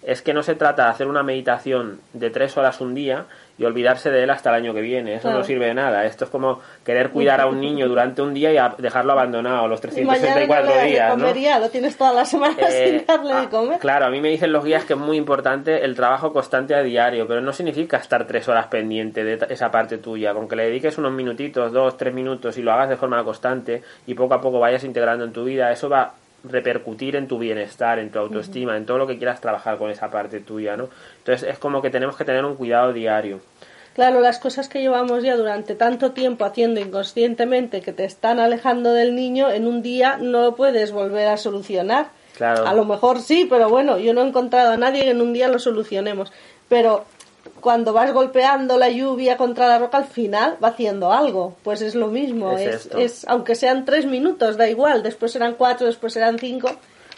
[0.03, 3.27] es que no se trata de hacer una meditación de tres horas un día
[3.59, 5.17] y olvidarse de él hasta el año que viene.
[5.17, 6.07] Eso no sirve de nada.
[6.07, 9.83] Esto es como querer cuidar a un niño durante un día y dejarlo abandonado los
[9.83, 11.19] 364 días.
[11.19, 11.61] ¿no?
[11.61, 13.79] lo tienes toda la semana sin darle de comer.
[13.79, 16.83] Claro, a mí me dicen los guías que es muy importante el trabajo constante a
[16.83, 20.33] diario, pero no significa estar tres horas pendiente de esa parte tuya.
[20.33, 23.83] Con que le dediques unos minutitos, dos, tres minutos y lo hagas de forma constante
[24.07, 27.98] y poco a poco vayas integrando en tu vida, eso va repercutir en tu bienestar,
[27.98, 30.88] en tu autoestima, en todo lo que quieras trabajar con esa parte tuya, ¿no?
[31.18, 33.40] Entonces es como que tenemos que tener un cuidado diario.
[33.94, 38.92] Claro, las cosas que llevamos ya durante tanto tiempo haciendo inconscientemente que te están alejando
[38.92, 42.09] del niño, en un día no lo puedes volver a solucionar.
[42.37, 42.66] Claro.
[42.66, 45.33] A lo mejor sí, pero bueno, yo no he encontrado a nadie que en un
[45.33, 46.33] día lo solucionemos.
[46.68, 47.05] Pero
[47.61, 51.57] cuando vas golpeando la lluvia contra la roca, al final va haciendo algo.
[51.62, 52.57] Pues es lo mismo.
[52.57, 55.03] Es, es, aunque sean tres minutos, da igual.
[55.03, 56.70] Después serán cuatro, después serán cinco.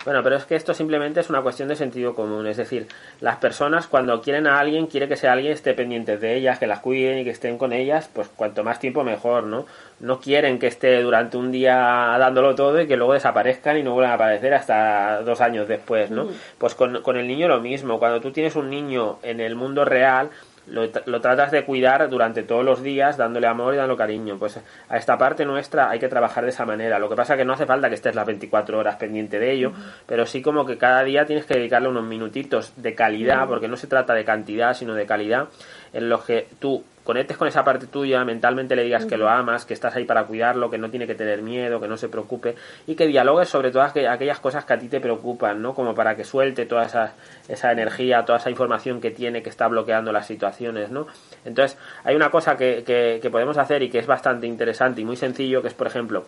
[0.05, 2.47] Bueno, pero es que esto simplemente es una cuestión de sentido común.
[2.47, 2.89] Es decir,
[3.21, 6.67] las personas cuando quieren a alguien, quiere que sea alguien esté pendiente de ellas, que
[6.67, 9.67] las cuiden y que estén con ellas, pues cuanto más tiempo mejor, ¿no?
[10.01, 11.77] No quieren que esté durante un día
[12.19, 16.11] dándolo todo y que luego desaparezcan y no vuelvan a aparecer hasta dos años después,
[16.11, 16.25] ¿no?
[16.25, 16.31] Mm.
[16.59, 17.99] Pues con, con el niño lo mismo.
[18.01, 20.31] Cuando tú tienes un niño en el mundo real,
[20.67, 24.39] lo, tratas de cuidar durante todos los días, dándole amor y dándole cariño.
[24.39, 26.99] Pues a esta parte nuestra hay que trabajar de esa manera.
[26.99, 29.53] Lo que pasa es que no hace falta que estés las 24 horas pendiente de
[29.53, 29.73] ello,
[30.07, 33.77] pero sí como que cada día tienes que dedicarle unos minutitos de calidad, porque no
[33.77, 35.49] se trata de cantidad, sino de calidad,
[35.93, 39.65] en los que tú conectes con esa parte tuya, mentalmente le digas que lo amas,
[39.65, 42.55] que estás ahí para cuidarlo, que no tiene que tener miedo, que no se preocupe
[42.87, 45.75] y que dialogues sobre todas aquellas cosas que a ti te preocupan, ¿no?
[45.75, 47.15] Como para que suelte toda esa,
[47.49, 51.07] esa energía, toda esa información que tiene que está bloqueando las situaciones, ¿no?
[51.45, 55.05] Entonces, hay una cosa que, que, que podemos hacer y que es bastante interesante y
[55.05, 56.27] muy sencillo, que es, por ejemplo,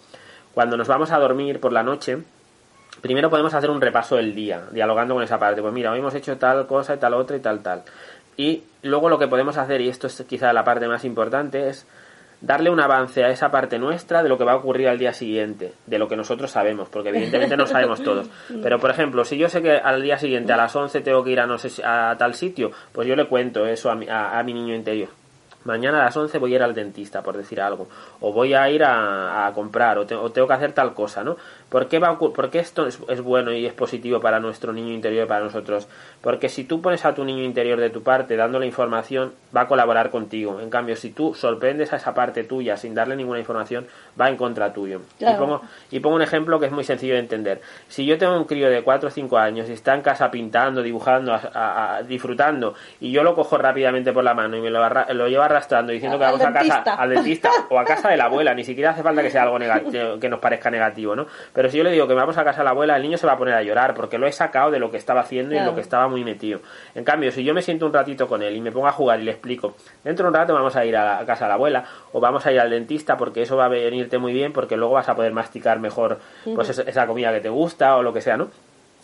[0.55, 2.19] cuando nos vamos a dormir por la noche,
[3.01, 5.61] primero podemos hacer un repaso del día, dialogando con esa parte.
[5.61, 7.83] Pues mira, hoy hemos hecho tal cosa y tal otra y tal tal.
[8.37, 11.87] Y luego lo que podemos hacer, y esto es quizá la parte más importante, es
[12.41, 15.13] darle un avance a esa parte nuestra de lo que va a ocurrir al día
[15.13, 18.29] siguiente, de lo que nosotros sabemos, porque evidentemente no sabemos todos.
[18.63, 21.31] Pero, por ejemplo, si yo sé que al día siguiente a las 11 tengo que
[21.31, 24.43] ir a, no sé, a tal sitio, pues yo le cuento eso a mi, a
[24.45, 25.09] mi niño interior
[25.65, 27.89] mañana a las 11 voy a ir al dentista, por decir algo,
[28.21, 31.37] o voy a ir a, comprar, o, tengo que hacer tal cosa, ¿no?
[31.69, 32.17] ¿Por qué, va
[32.53, 35.89] esto es, bueno y es positivo para nuestro niño interior y para nosotros?
[36.21, 39.67] Porque si tú pones a tu niño interior de tu parte dándole información, va a
[39.67, 40.61] colaborar contigo.
[40.61, 43.87] En cambio, si tú sorprendes a esa parte tuya sin darle ninguna información,
[44.21, 45.01] va en contra tuyo.
[45.19, 47.61] Y, pongo, y pongo un ejemplo que es muy sencillo de entender.
[47.89, 50.83] Si yo tengo un crío de 4 o 5 años y está en casa pintando,
[50.83, 51.39] dibujando,
[52.07, 55.93] disfrutando, y yo lo cojo rápidamente por la mano y me lo, lo llevo arrastrando
[55.93, 58.91] diciendo que vamos a casa al dentista o a casa de la abuela, ni siquiera
[58.91, 61.27] hace falta que sea algo negativo, que nos parezca negativo, ¿no?
[61.53, 63.27] Pero si yo le digo que vamos a casa de la abuela, el niño se
[63.27, 65.59] va a poner a llorar porque lo he sacado de lo que estaba haciendo y
[65.59, 66.61] en lo que estaba muy metido.
[66.95, 69.21] En cambio, si yo me siento un ratito con él y me pongo a jugar
[69.21, 71.85] y le explico, dentro de un rato vamos a ir a, casa de la abuela
[72.13, 74.95] o vamos a ir al dentista porque eso va a venirte muy bien porque luego
[74.95, 76.19] vas a poder masticar mejor
[76.55, 78.49] pues esa comida que te gusta o lo que sea, ¿no?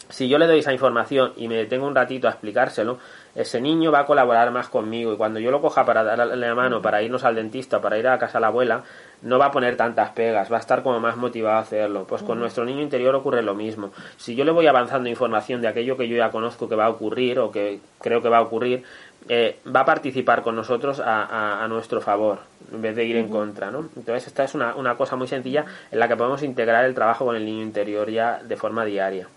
[0.09, 2.99] Si yo le doy esa información y me detengo un ratito a explicárselo,
[3.35, 6.55] ese niño va a colaborar más conmigo y cuando yo lo coja para darle la
[6.55, 8.83] mano, para irnos al dentista, para ir a casa de la abuela,
[9.23, 12.07] no va a poner tantas pegas, va a estar como más motivado a hacerlo.
[12.09, 13.93] Pues con nuestro niño interior ocurre lo mismo.
[14.17, 16.91] Si yo le voy avanzando información de aquello que yo ya conozco que va a
[16.91, 18.83] ocurrir o que creo que va a ocurrir,
[19.29, 22.39] eh, va a participar con nosotros a, nuestro favor
[22.73, 23.89] en vez de ir en contra, ¿no?
[23.97, 27.27] Entonces esta es una, una cosa muy sencilla en la que podemos integrar el trabajo
[27.27, 29.29] con el niño interior ya de forma diaria.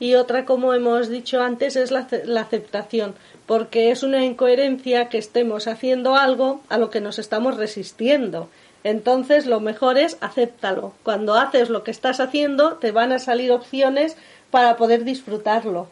[0.00, 2.06] Y otra, como hemos dicho antes, es la,
[2.40, 3.14] aceptación,
[3.46, 8.48] porque es una incoherencia que estemos haciendo algo a lo que nos estamos resistiendo.
[8.84, 10.92] Entonces, lo mejor es acéptalo.
[11.02, 14.16] Cuando haces lo que estás haciendo, te van a salir opciones
[14.52, 15.88] para poder disfrutarlo.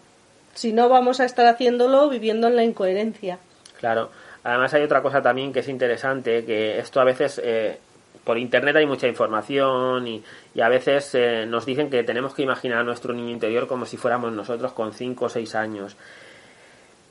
[0.54, 3.38] Si no, vamos a estar haciéndolo viviendo en la incoherencia.
[3.78, 4.10] Claro.
[4.44, 7.80] Además, hay otra cosa también que es interesante, que esto a veces eh,
[8.26, 10.22] por internet hay mucha información y,
[10.60, 13.96] a veces eh, nos dicen que tenemos que imaginar a nuestro niño interior como si
[13.96, 15.96] fuéramos nosotros con 5 o 6 años.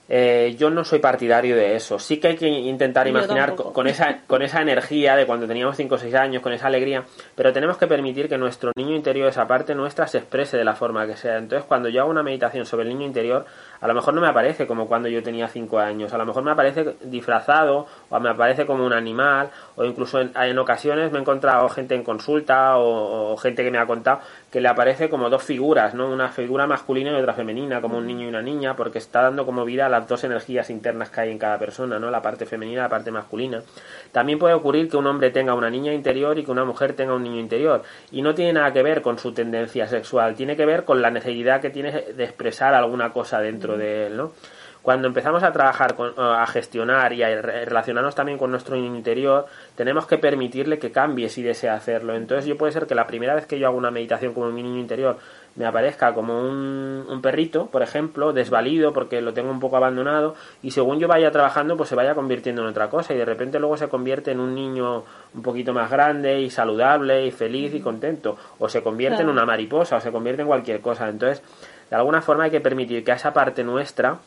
[0.07, 1.97] Eh, yo no soy partidario de eso.
[1.97, 5.95] Sí que hay que intentar imaginar con, esa, con esa energía de cuando teníamos 5
[5.95, 7.03] o 6 años, con esa alegría,
[7.35, 10.75] pero tenemos que permitir que nuestro niño interior, esa parte nuestra, se exprese de la
[10.75, 11.37] forma que sea.
[11.37, 13.45] Entonces, cuando yo hago una meditación sobre el niño interior,
[13.81, 16.43] a lo mejor no me aparece como cuando yo tenía 5 años, a lo mejor
[16.43, 21.21] me aparece disfrazado, o me aparece como un animal, o incluso en, ocasiones me he
[21.21, 24.19] encontrado gente en consulta o gente que me ha contado
[24.55, 26.09] que le aparece como dos figuras, ¿no?
[26.09, 29.45] Una figura masculina y otra femenina, como un niño y una niña, porque está dando
[29.45, 32.09] como vida a las dos energías internas que hay en cada persona, ¿no?
[32.09, 33.61] La parte femenina y la parte masculina.
[34.13, 37.15] También puede ocurrir que un hombre tenga una niña interior y que una mujer tenga
[37.15, 37.83] un niño interior.
[38.11, 41.11] Y no tiene nada que ver con su tendencia sexual, tiene que ver con la
[41.11, 44.31] necesidad que tiene de expresar alguna cosa dentro de él, ¿no?
[44.85, 50.05] Cuando empezamos a trabajar, con, a gestionar y a relacionarnos también con nuestro interior, tenemos
[50.05, 52.13] que permitirle que cambie si desea hacerlo.
[52.13, 54.61] Entonces yo puede ser que la primera vez que yo hago una meditación como mi
[54.61, 55.17] niño interior
[55.55, 60.35] me aparezca como un, un, perrito, por ejemplo, desvalido porque lo tengo un poco abandonado
[60.61, 63.57] y según yo vaya trabajando pues se vaya convirtiendo en otra cosa y de repente
[63.57, 67.79] luego se convierte en un niño un poquito más grande y saludable y feliz y
[67.79, 71.09] contento o se convierte en una mariposa o se convierte en cualquier cosa.
[71.09, 71.41] Entonces,
[71.89, 74.19] de alguna forma hay que permitir que a esa parte nuestra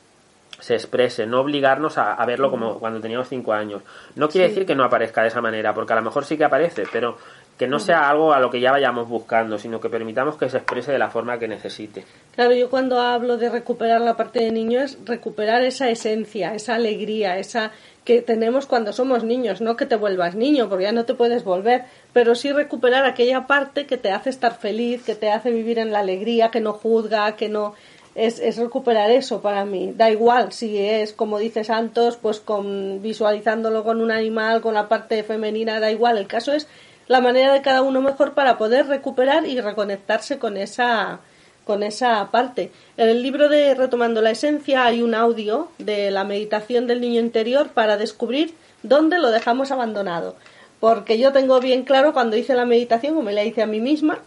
[0.60, 3.82] se exprese, no obligarnos a, a verlo como cuando teníamos cinco años.
[4.16, 6.44] No quiere decir que no aparezca de esa manera, porque a lo mejor sí que
[6.44, 7.16] aparece, pero
[7.58, 10.58] que no sea algo a lo que ya vayamos buscando, sino que permitamos que se
[10.58, 12.04] exprese de la forma que necesite.
[12.34, 16.76] Claro, yo cuando hablo de recuperar la parte de niño es recuperar esa esencia, esa
[16.76, 17.72] alegría, esa
[18.04, 21.44] que tenemos cuando somos niños, no que te vuelvas niño, porque ya no te puedes
[21.44, 25.78] volver, pero sí recuperar aquella parte que te hace estar feliz, que te hace vivir
[25.78, 27.74] en la alegría, que no juzga, que no
[28.18, 29.92] es, es, recuperar eso para mí.
[29.96, 34.88] Da igual si es, como dice Santos, pues con visualizándolo con un animal, con la
[34.88, 36.18] parte femenina, da igual.
[36.18, 36.66] El caso es
[37.06, 41.20] la manera de cada uno mejor para poder recuperar y reconectarse con esa
[41.64, 42.72] con esa parte.
[42.96, 47.20] En el libro de Retomando la Esencia hay un audio de la meditación del niño
[47.20, 50.34] interior para descubrir dónde lo dejamos abandonado.
[50.80, 53.80] Porque yo tengo bien claro cuando hice la meditación, como me la hice a mí
[53.80, 54.20] misma,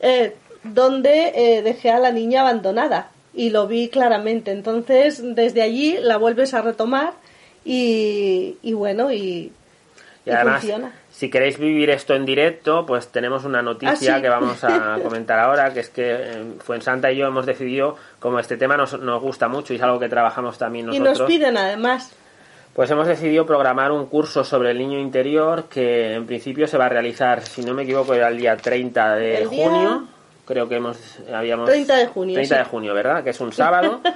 [0.00, 4.50] eh, dónde eh, dejé a la niña abandonada y lo vi claramente.
[4.50, 7.12] Entonces, desde allí la vuelves a retomar
[7.64, 9.52] y, y bueno, y,
[10.26, 10.92] y, además, funciona.
[11.10, 14.22] Si queréis vivir esto en directo, pues tenemos una noticia ¿Ah, sí?
[14.22, 18.38] que vamos a comentar ahora, que es que eh, Fuensanta y yo hemos decidido, como
[18.38, 21.16] este tema nos, nos gusta mucho y es algo que trabajamos también nosotros.
[21.16, 22.12] Y nos piden además.
[22.74, 26.86] Pues hemos decidido programar un curso sobre el niño interior que en principio se va
[26.86, 30.06] a realizar, si no me equivoco, era el día 30 de El día- junio.
[30.46, 33.22] Creo que hemos habíamos 30 de junio, 30 de junio, ¿verdad?
[33.22, 34.00] Que es un sábado.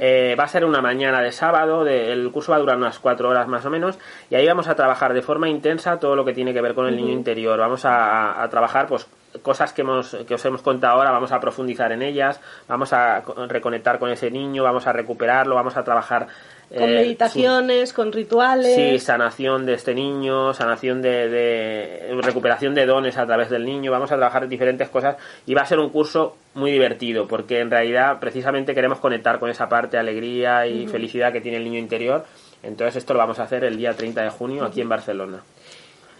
[0.00, 1.82] Eh, va a ser una mañana de sábado.
[1.82, 3.98] de- el curso va a durar unas cuatro horas más o menos.
[4.30, 6.86] Y ahí vamos a trabajar de forma intensa todo lo que tiene que ver con
[6.86, 7.58] el niño interior.
[7.58, 9.08] Vamos a, a trabajar, pues
[9.42, 13.22] cosas que hemos que os hemos contado ahora vamos a profundizar en ellas vamos a
[13.24, 16.26] co- reconectar con ese niño vamos a recuperarlo vamos a trabajar
[16.68, 18.74] Con eh, meditaciones, con rituales.
[18.74, 23.90] Sí, sanación de este niño, sanación de, de- recuperación de dones a través del niño.
[23.90, 27.70] Vamos a trabajar diferentes cosas y va a ser un curso muy divertido porque en
[27.70, 31.78] realidad precisamente queremos conectar con esa parte de alegría y felicidad que tiene el niño
[31.78, 32.26] interior.
[32.62, 35.38] Entonces esto lo vamos a hacer el día 30 de junio aquí en Barcelona.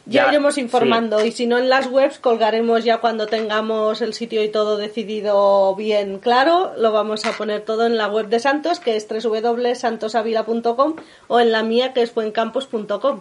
[0.09, 4.15] Ya, Ya, iremos informando y si no en las webs colgaremos ya cuando tengamos el
[4.15, 8.41] sitio y todo decidido bien claro, lo vamos a poner todo en la web de
[8.41, 10.97] Santos que es www.santosavila.com
[11.29, 13.21] o en la mía que es buencampos.com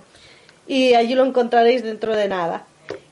[0.65, 2.65] y allí lo encontraréis dentro de nada.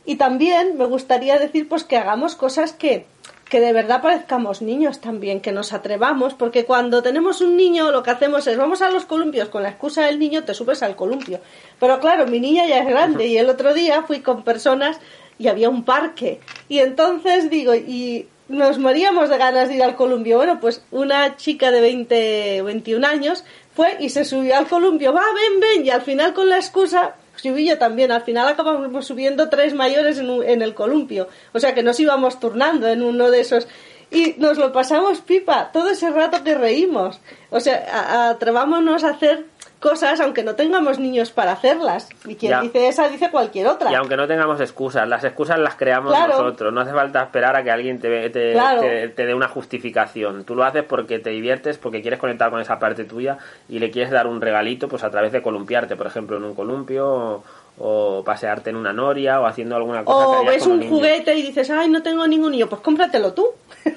[0.06, 3.06] Y también me gustaría decir pues que hagamos cosas que
[3.50, 8.02] que de verdad parezcamos niños también, que nos atrevamos, porque cuando tenemos un niño lo
[8.02, 10.96] que hacemos es vamos a los columpios con la excusa del niño, te subes al
[10.96, 11.40] columpio.
[11.80, 15.00] Pero claro, mi niña ya es grande y el otro día fui con personas
[15.38, 16.40] y había un parque.
[16.70, 20.38] Y entonces digo, y nos moríamos de ganas de ir al columpio.
[20.38, 23.44] Bueno, pues una chica de 20, 21 años
[23.76, 27.16] fue y se subió al columpio, va, ven, ven, y al final con la excusa
[27.44, 28.12] yo también.
[28.12, 31.28] Al final acabamos subiendo tres mayores en, un- en el columpio.
[31.54, 33.68] O sea que nos íbamos turnando en uno de esos.
[34.16, 37.20] Y nos lo pasamos pipa todo ese rato que reímos.
[37.50, 39.46] O sea, atrevámonos a hacer
[39.80, 42.10] cosas aunque no tengamos niños para hacerlas.
[42.26, 42.62] Y quien Ya.
[42.62, 43.92] dice esa dice cualquier otra.
[43.92, 46.34] Y aunque no tengamos excusas, las excusas las creamos Claro.
[46.40, 46.74] nosotros.
[46.74, 48.82] No hace falta esperar a que alguien te, te, Claro.
[48.82, 50.44] te- te dé una justificación.
[50.44, 53.38] Tú lo haces porque te diviertes, porque quieres conectar con esa parte tuya
[53.70, 56.56] y le quieres dar un regalito pues a través de columpiarte, por ejemplo, en un
[56.56, 57.44] columpio o,
[57.78, 61.36] o pasearte en una noria o haciendo alguna cosa que O harías ves un juguete
[61.36, 63.50] y dices, ay, no tengo ningún niño, pues cómpratelo tú.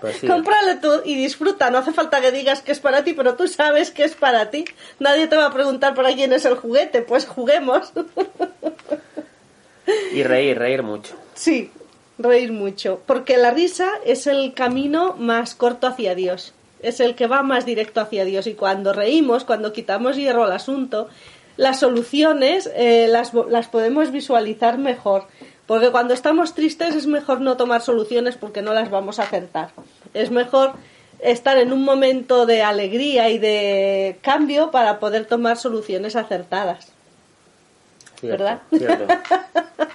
[0.00, 0.26] Pues sí.
[0.26, 1.70] Cómpralo tú y disfruta.
[1.70, 4.50] No hace falta que digas que es para ti, pero tú sabes que es para
[4.50, 4.64] ti.
[4.98, 7.02] Nadie te va a preguntar para quién es el juguete.
[7.02, 7.92] Pues juguemos.
[10.12, 11.14] Y reír, reír mucho.
[11.34, 11.70] sí,
[12.18, 13.02] reír mucho.
[13.06, 16.54] Porque la risa es el camino más corto hacia Dios.
[16.80, 18.46] Es el que va más directo hacia Dios.
[18.46, 21.08] Y cuando reímos, cuando quitamos hierro al asunto,
[21.56, 25.26] las soluciones eh, las, las podemos visualizar mejor.
[25.66, 29.70] Porque cuando estamos tristes es mejor no tomar soluciones porque no las vamos a acertar.
[30.14, 30.72] Es mejor
[31.20, 36.88] estar en un momento de alegría y de cambio para poder tomar soluciones acertadas.
[38.18, 38.62] Cierto, ¿Verdad?
[38.76, 39.06] cierto.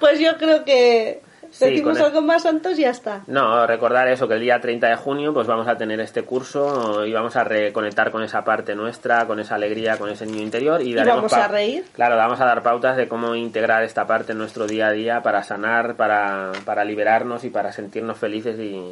[0.00, 3.22] Pues yo creo que Sí, decimos el- algo más, Santos, y ya está.
[3.26, 7.04] No, recordar eso, que el día 30 de junio pues vamos a tener este curso
[7.06, 10.80] y vamos a reconectar con esa parte nuestra, con esa alegría, con ese niño interior
[10.82, 11.84] y, daremos vamos pau- a reír.
[11.92, 15.22] Claro, vamos a dar pautas de cómo integrar esta parte en nuestro día a día
[15.22, 18.82] para sanar, para, para liberarnos y para sentirnos felices y,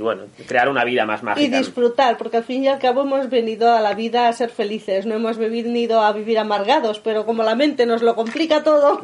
[0.00, 1.56] y- bueno, crear una vida más mágica.
[1.56, 4.50] Y disfrutar, porque al fin y al cabo hemos venido a la vida a ser
[4.50, 9.02] felices, no hemos venido a vivir amargados, pero como la mente nos lo complica todo,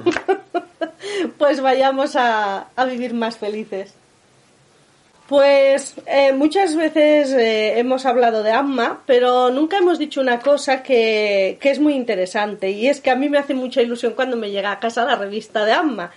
[1.38, 3.94] pues vayamos a, a vivir más felices.
[5.28, 10.84] Pues eh, muchas veces eh, hemos hablado de Amma, pero nunca hemos dicho una cosa
[10.84, 14.36] que, que, es muy interesante y es que a mí me hace mucha ilusión cuando
[14.36, 16.12] me llega a casa la revista de Amma.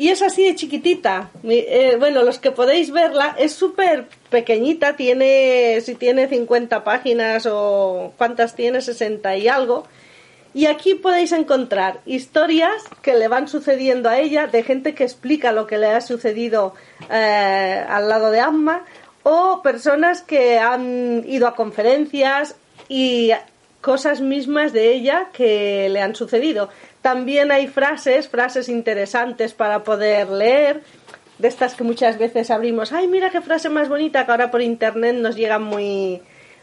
[0.00, 1.28] Y es así de chiquitita.
[1.44, 8.14] Eh, bueno, los que podéis verla, es súper pequeñita, tiene, si tiene 50 páginas o
[8.16, 9.86] cuántas tiene, 60 y algo.
[10.54, 15.52] Y aquí podéis encontrar historias que le van sucediendo a ella, de gente que explica
[15.52, 16.72] lo que le ha sucedido
[17.10, 18.86] eh, al lado de Amma,
[19.22, 22.56] o personas que han ido a conferencias
[22.88, 23.32] y
[23.82, 26.70] cosas mismas de ella que le han sucedido.
[27.02, 30.82] También hay frases, frases interesantes para poder leer,
[31.38, 34.60] de estas que muchas veces abrimos, ay, mira qué frase más bonita, que ahora por
[34.60, 36.20] internet nos llegan muy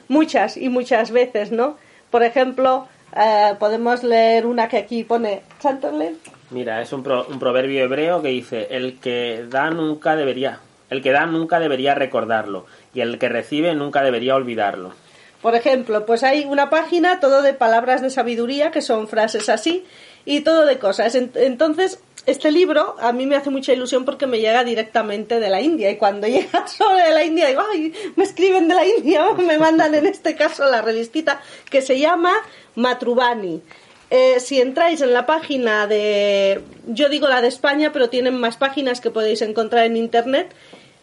[0.08, 1.78] muchas y muchas veces, ¿no?
[2.12, 6.18] Por ejemplo, eh, podemos leer una que aquí pone Chanterley.
[6.52, 10.60] Mira, es un, un proverbio hebreo que dice, el que da nunca debería,
[10.90, 14.94] el que da nunca debería recordarlo y el que recibe nunca debería olvidarlo.
[15.42, 19.86] Por ejemplo, pues hay una página todo de palabras de sabiduría que son frases así
[20.28, 21.16] y todo de cosas.
[21.16, 25.62] Entonces, este libro a mí me hace mucha ilusión porque me llega directamente de la
[25.62, 29.58] India y cuando llega sobre la India digo, ay, me escriben de la India, me
[29.58, 32.34] mandan en este caso la revistita que se llama
[32.76, 33.62] Matrubani.
[34.10, 38.58] Eh, si entráis en la página de, yo digo la de España, pero tienen más
[38.58, 40.54] páginas que podéis encontrar en Internet,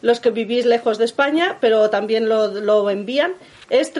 [0.03, 3.33] los que vivís lejos de España, pero también lo, lo envían,
[3.71, 3.91] es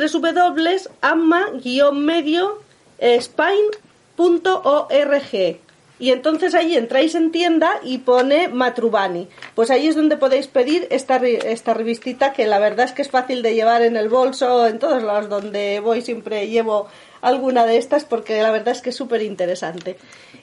[4.17, 5.61] www.amma-spain.org.
[5.99, 9.29] Y entonces ahí entráis en tienda y pone Matrubani.
[9.55, 13.11] Pues ahí es donde podéis pedir esta, esta revistita que la verdad es que es
[13.11, 16.89] fácil de llevar en el bolso, en todos lados donde voy siempre llevo
[17.23, 19.97] alguna de estas porque la verdad es que es súper interesante.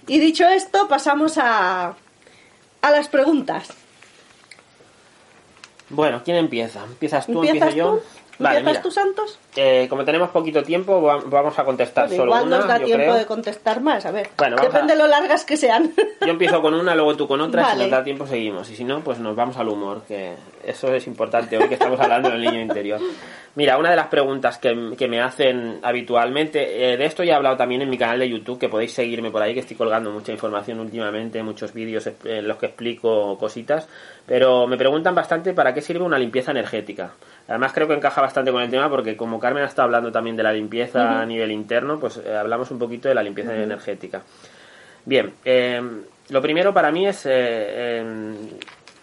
[0.07, 1.95] Y dicho esto, pasamos a,
[2.81, 3.67] a las preguntas.
[5.89, 6.85] Bueno, ¿quién empieza?
[6.85, 7.43] ¿Empiezas tú?
[7.43, 7.97] ¿Empiezas yo?
[7.97, 8.01] Tú?
[8.39, 9.37] Vale, ¿Empiezas tú, Santos?
[9.55, 12.57] Eh, como tenemos poquito tiempo, vamos a contestar pues solo igual una.
[12.59, 13.15] nos da yo tiempo creo.
[13.15, 14.29] de contestar más, a ver.
[14.37, 15.91] Bueno, Depende a- de lo largas que sean.
[16.21, 17.73] Yo empiezo con una, luego tú con otra, Vale.
[17.75, 18.69] si nos da tiempo seguimos.
[18.69, 20.35] Y si no, pues nos vamos al humor, que
[20.65, 23.01] eso es importante hoy que estamos hablando del niño interior.
[23.55, 27.35] Mira, una de las preguntas que, que me hacen habitualmente, eh, de esto ya he
[27.35, 30.09] hablado también en mi canal de YouTube, que podéis seguirme por ahí, que estoy colgando
[30.11, 33.89] mucha información últimamente, muchos vídeos eh, en los que explico cositas,
[34.25, 37.11] pero me preguntan bastante para qué sirve una limpieza energética.
[37.49, 40.35] Además creo que encaja bastante con el tema porque como Carmen ha estado hablando también
[40.35, 44.21] de la limpieza a nivel interno, pues eh, hablamos un poquito de la limpieza energética.
[45.05, 45.81] Bien, eh,
[46.29, 48.35] lo primero para mí es eh, em,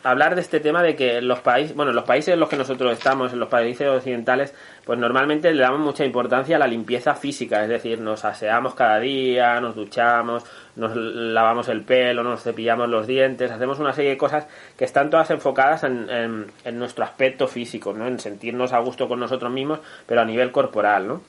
[0.04, 2.92] hablar de este tema de que los países, bueno, los países en los que nosotros
[2.92, 7.62] estamos, en los países occidentales, pues normalmente le damos mucha importancia a la limpieza física,
[7.62, 10.44] es decir, nos aseamos cada día, nos duchamos,
[10.76, 14.46] nos lavamos el pelo, nos cepillamos los dientes, hacemos una serie de cosas
[14.76, 18.06] que están todas enfocadas en, en- en nuestro aspecto físico, ¿no?
[18.06, 21.22] En sentirnos a gusto con nosotros mismos, pero a nivel corporal, ¿no?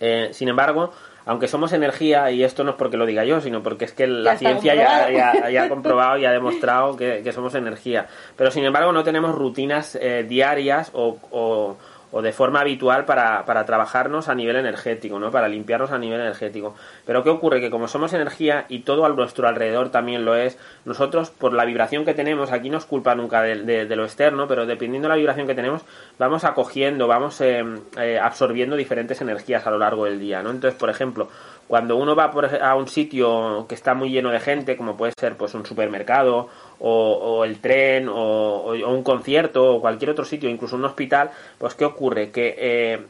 [0.00, 0.92] Eh, sin embargo,
[1.26, 4.06] aunque somos energía, y esto no es porque lo diga yo, sino porque es que
[4.06, 5.12] la ciencia ya, comprobado.
[5.44, 8.06] ya- ya ha comprobado y ha demostrado que, que somos energía.
[8.36, 11.76] Pero sin embargo no tenemos rutinas eh, diarias o, o-
[12.12, 15.30] o de forma habitual para, para trabajarnos a nivel energético, ¿no?
[15.30, 16.74] Para limpiarnos a nivel energético.
[17.06, 17.60] Pero ¿qué ocurre?
[17.60, 21.64] Que como somos energía y todo a nuestro alrededor también lo es, nosotros por la
[21.64, 25.10] vibración que tenemos, aquí no es culpa nunca de, de- lo externo, pero dependiendo de
[25.14, 25.82] la vibración que tenemos,
[26.18, 27.64] vamos acogiendo, vamos eh,
[27.98, 30.50] eh, absorbiendo diferentes energías a lo largo del día, ¿no?
[30.50, 31.28] Entonces, por ejemplo,
[31.66, 35.12] cuando uno va por a un sitio que está muy lleno de gente, como puede
[35.18, 36.48] ser pues un supermercado
[36.84, 41.30] o, o el tren o, o- un concierto o cualquier otro sitio, incluso un hospital,
[41.58, 42.30] pues ¿qué ocurre?
[42.30, 43.00] Que eh,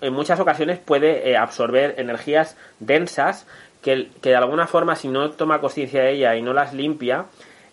[0.00, 3.46] en muchas ocasiones puede eh, absorber energías densas
[3.82, 7.24] que, que de alguna forma si no toma conciencia de ella y no las limpia,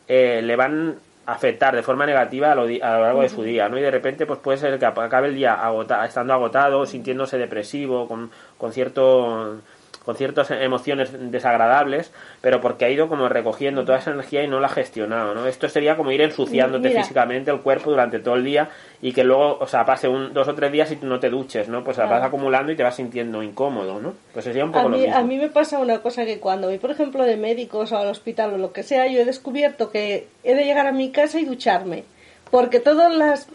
[0.08, 0.96] eh, le van
[1.26, 2.66] a afectar de forma negativa a lo, a
[2.98, 3.78] lo largo de su día, ¿no?
[3.78, 8.08] Y de repente pues puede ser que acabe el día agota- estando agotado, sintiéndose depresivo,
[8.08, 9.58] con, con cierto
[10.06, 14.60] con ciertas emociones desagradables, pero porque ha ido como recogiendo toda esa energía y no
[14.60, 15.46] la ha gestionado, ¿no?
[15.46, 17.02] Esto sería como ir ensuciándote Mira.
[17.02, 18.70] físicamente el cuerpo durante todo el día
[19.02, 21.30] y que luego, o sea, pase un, dos o tres días y tú no te
[21.30, 21.84] duches, ¿no?
[21.84, 22.26] Pues la vas Claro.
[22.26, 24.14] acumulando y te vas sintiendo incómodo, ¿no?
[24.34, 25.16] Pues sería un poco A lo mí, mismo.
[25.18, 28.08] a mí me pasa una cosa que cuando voy, por ejemplo, de médicos o al
[28.08, 31.40] hospital o lo que sea, yo he descubierto que he de llegar a mi casa
[31.40, 32.06] y ducharme.
[32.52, 33.48] Porque todas las,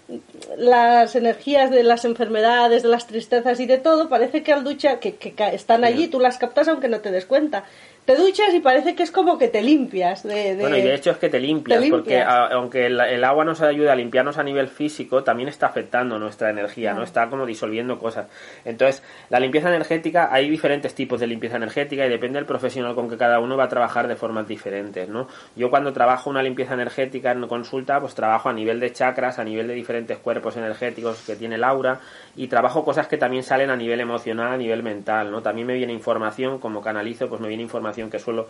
[0.57, 4.99] las energías de las enfermedades, de las tristezas y de todo, parece que al ducha,
[5.01, 7.64] que, que están allí, tú las captas aunque no te des cuenta.
[8.07, 10.22] Te duchas y parece que es como que te limpias.
[10.22, 13.92] De, Bueno, y de hecho es que te limpias, porque aunque el, agua nos ayuda
[13.92, 17.02] a limpiarnos a nivel físico, también está afectando nuestra energía, ¿no?
[17.02, 18.28] Está como disolviendo cosas.
[18.64, 23.11] Entonces, la limpieza energética, hay diferentes tipos de limpieza energética y depende del profesional con
[23.11, 25.26] que cada uno va a trabajar de formas diferentes, ¿no?
[25.57, 29.44] Yo cuando trabajo una limpieza energética en consulta, pues trabajo a nivel de chakras, a
[29.44, 31.98] nivel de diferentes cuerpos energéticos que tiene el aura
[32.36, 35.42] y trabajo cosas que también salen a nivel emocional, a nivel mental, ¿no?
[35.42, 38.49] También me viene información, como canalizo, pues me viene información que suelo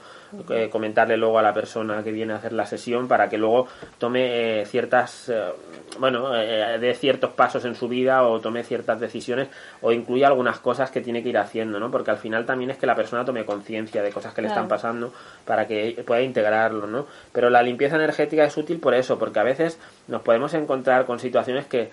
[0.50, 3.68] eh, comentarle luego a la persona que viene a hacer la sesión para que luego
[3.98, 5.52] tome eh, ciertas, eh,
[5.98, 9.48] bueno, de ciertos pasos en su vida o tome ciertas decisiones
[9.80, 11.90] o incluya algunas cosas que tiene que ir haciendo, ¿no?
[11.90, 14.68] Porque al final también es que la persona tome conciencia de cosas que le están
[14.68, 15.12] pasando
[15.44, 17.06] para que pueda integrarlo, ¿no?
[17.32, 19.78] Pero la limpieza energética es útil por eso, porque a veces
[20.08, 21.90] nos podemos encontrar con situaciones que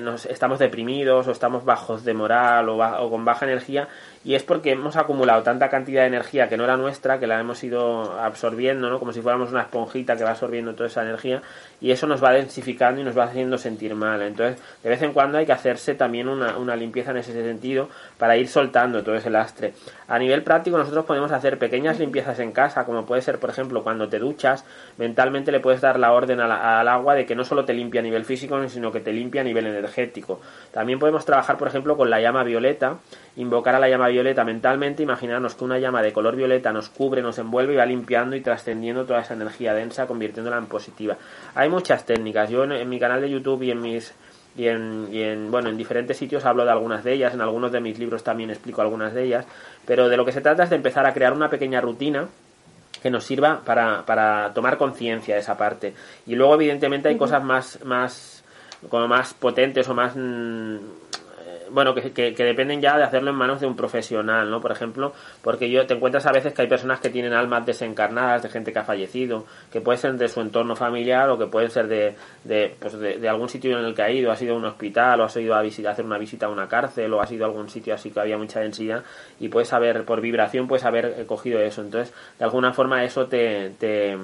[0.00, 3.88] nos estamos deprimidos o estamos bajos de moral o, o con baja energía
[4.24, 7.38] y es porque hemos acumulado tanta cantidad de energía que no era nuestra, que la
[7.38, 8.98] hemos ido absorbiendo, ¿no?
[8.98, 11.42] Como si fuéramos una esponjita que va absorbiendo toda esa energía
[11.78, 14.22] y eso nos va densificando y nos va haciendo sentir mal.
[14.22, 17.90] Entonces, de vez en cuando hay que hacerse también una, una limpieza en ese sentido
[18.16, 19.74] para ir soltando todo ese lastre.
[20.08, 23.82] A nivel práctico, nosotros podemos hacer pequeñas limpiezas en casa, como puede ser, por ejemplo,
[23.82, 24.64] cuando te duchas,
[24.96, 28.04] mentalmente le puedes dar la orden al agua de que no solo te limpia a
[28.04, 30.40] nivel físico, sino que te limpia a nivel energético.
[30.72, 32.98] También podemos trabajar, por ejemplo, con la llama violeta,
[33.36, 37.22] invocar a la llama violeta mentalmente, imaginarnos que una llama de color violeta nos cubre,
[37.22, 41.16] nos envuelve y va limpiando y trascendiendo toda esa energía densa, convirtiéndola en positiva.
[41.54, 42.50] Hay muchas técnicas.
[42.50, 44.14] Yo en, mi canal de YouTube y en mis
[44.56, 47.72] y en, y en, bueno en diferentes sitios hablo de algunas de ellas en algunos
[47.72, 49.46] de mis libros también explico algunas de ellas
[49.84, 52.28] pero de lo que se trata es de empezar a crear una pequeña rutina
[53.04, 55.92] que nos sirva para, para tomar conciencia de esa parte.
[56.26, 58.42] Y luego evidentemente hay cosas más más
[58.88, 60.78] como más potentes o más mm,
[61.70, 64.60] bueno, que, que, dependen ya de hacerlo en manos de un profesional, ¿no?
[64.60, 65.12] Por ejemplo,
[65.42, 68.72] porque yo te encuentras a veces que hay personas que tienen almas desencarnadas de gente
[68.72, 72.14] que ha fallecido, que puede ser de su entorno familiar o que pueden ser de,
[72.44, 75.20] de, pues de, algún sitio en el que ha ido, ha sido a un hospital
[75.20, 77.48] o ha ido a, visitar, hacer una visita a una cárcel o ha sido a
[77.48, 79.02] algún sitio así que había mucha densidad
[79.40, 81.82] y puedes saber, por vibración, puedes haber cogido eso.
[81.82, 84.16] Entonces, de alguna forma eso te, te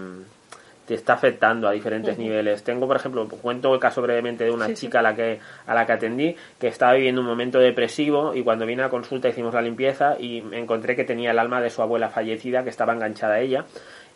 [0.90, 2.64] te está afectando a diferentes niveles.
[2.64, 5.86] Tengo, por ejemplo, cuento el caso brevemente de una chica A, la que, a la
[5.86, 9.62] que atendí que estaba viviendo un momento depresivo y cuando vine a consulta hicimos la
[9.62, 13.34] limpieza y me encontré que tenía el alma de su abuela fallecida que estaba enganchada
[13.34, 13.66] a ella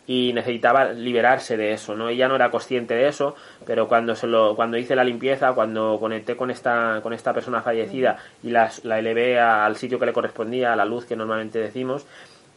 [0.05, 2.09] y necesitaba liberarse de eso, ¿no?
[2.09, 5.97] Ella no era consciente de eso, pero cuando se lo, cuando hice la limpieza, cuando
[5.97, 8.69] conecté con esta, con esta persona fallecida y la
[8.99, 12.05] elevé al sitio que le correspondía, a la luz que normalmente decimos,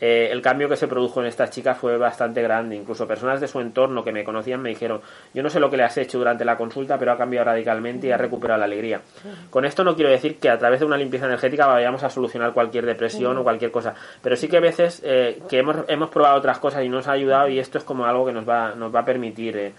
[0.00, 2.76] eh, el cambio que se produjo en esta chica fue bastante grande.
[2.76, 5.00] Incluso personas de su entorno que me conocían me dijeron,
[5.34, 8.06] yo no sé lo que le has hecho durante la consulta, pero ha cambiado radicalmente
[8.06, 9.00] y ha recuperado la alegría.
[9.50, 12.52] Con esto no quiero decir que a través de una limpieza energética vayamos a solucionar
[12.52, 16.38] cualquier depresión o cualquier cosa, pero sí que a veces eh, que hemos, hemos probado
[16.38, 18.94] otras cosas y nos ha ayudado y esto es como algo que nos va, nos
[18.94, 19.72] va a permitir eh,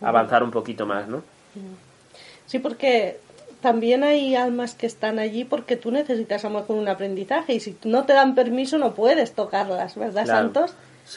[0.00, 1.22] avanzar un poquito más, ¿no?
[2.46, 3.18] Sí, porque
[3.66, 7.76] también hay almas que están allí porque tú necesitas amor con un aprendizaje y si
[7.82, 10.72] no te dan permiso no puedes tocarlas, ¿verdad, Santos?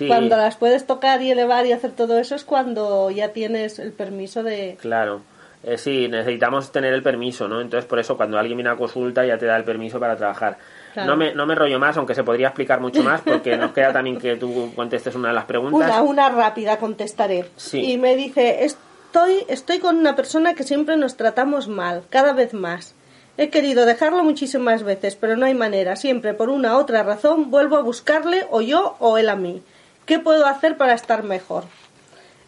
[0.08, 3.92] Cuando las puedes tocar y elevar y hacer todo eso es cuando ya tienes el
[3.92, 4.78] permiso de...
[4.82, 5.22] Claro.
[5.62, 7.62] Eh, sí, necesitamos tener el permiso, ¿no?
[7.62, 10.58] Entonces, por eso, cuando alguien viene a consulta, ya te da el permiso para trabajar.
[10.96, 13.94] No, me, no me rollo más, aunque se podría explicar mucho más, porque nos queda
[13.94, 15.88] también que tú contestes una de las preguntas.
[15.88, 17.46] Una, una rápida contestaré.
[17.58, 17.92] Sí.
[17.92, 18.66] Y me dice,
[19.10, 22.94] estoy, estoy con una persona que siempre nos tratamos mal, cada vez más.
[23.38, 25.96] He querido dejarlo muchísimas veces, pero no hay manera.
[25.96, 29.64] Siempre, por una u otra razón, vuelvo a buscarle, o yo o él a mí.
[30.06, 31.64] ¿Qué puedo hacer para estar mejor?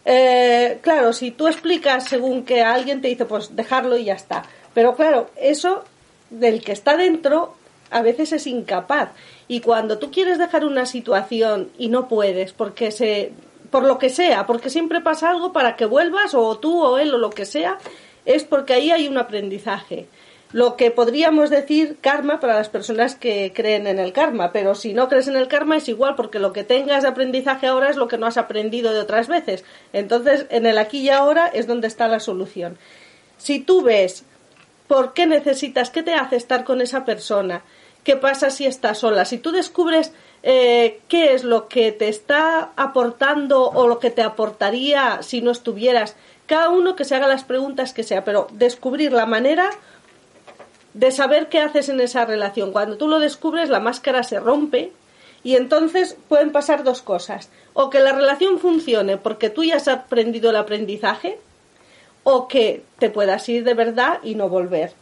[0.04, 4.44] Eh, claro, si tú explicas según que alguien te dice, pues dejarlo y ya está.
[4.72, 5.82] Pero claro, eso
[6.30, 7.56] del que está dentro
[7.90, 9.10] a veces es incapaz.
[9.48, 13.32] Y cuando tú quieres dejar una situación y no puedes porque se
[13.72, 17.12] por lo que sea, porque siempre pasa algo para que vuelvas, o tú o él
[17.14, 17.78] o lo que sea,
[18.26, 20.06] es porque ahí hay un aprendizaje.
[20.52, 24.92] Lo que podríamos decir karma para las personas que creen en el karma, pero si
[24.92, 27.96] no crees en el karma es igual porque lo que tengas de aprendizaje ahora es
[27.96, 29.64] lo que no has aprendido de otras veces.
[29.94, 32.76] Entonces, en el aquí y ahora es donde está la solución.
[33.38, 34.24] Si tú ves
[34.86, 37.62] por qué necesitas, qué te hace estar con esa persona,
[38.04, 40.12] qué pasa si estás sola, si tú descubres
[40.42, 45.50] eh, qué es lo que te está aportando o lo que te aportaría si no
[45.50, 46.16] estuvieras.
[46.46, 49.70] Cada uno que se haga las preguntas que sea, pero descubrir la manera
[50.94, 52.72] de saber qué haces en esa relación.
[52.72, 54.92] Cuando tú lo descubres, la máscara se rompe
[55.44, 57.48] y entonces pueden pasar dos cosas.
[57.72, 61.38] O que la relación funcione porque tú ya has aprendido el aprendizaje,
[62.24, 64.92] o que te puedas ir de verdad y no volver.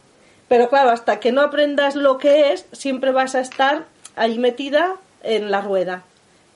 [0.47, 3.85] Pero claro, hasta que no aprendas lo que es, siempre vas a estar
[4.15, 6.03] ahí metida en la rueda.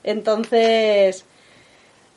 [0.04, 1.24] Entonces,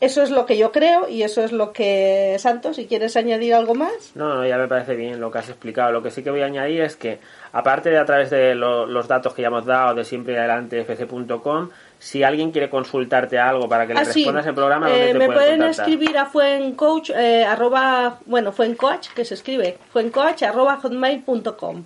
[0.01, 3.53] eso es lo que yo creo y eso es lo que, Santos, si quieres añadir
[3.53, 4.11] algo más.
[4.15, 5.91] No, no, ya me parece bien lo que has explicado.
[5.91, 7.19] Lo que sí que voy a añadir es que,
[7.51, 10.85] aparte de a través de lo- los datos que ya hemos dado de siempre adelante
[10.85, 11.69] fc.com,
[11.99, 14.23] si alguien quiere consultarte algo para que le Ah, sí.
[14.23, 19.09] respondas el programa, ¿dónde Eh, te me pueden escribir a fuencoach, eh, arroba, bueno, fuencoach,
[19.09, 21.83] que se escribe, fuencoach, arroba hotmail.com.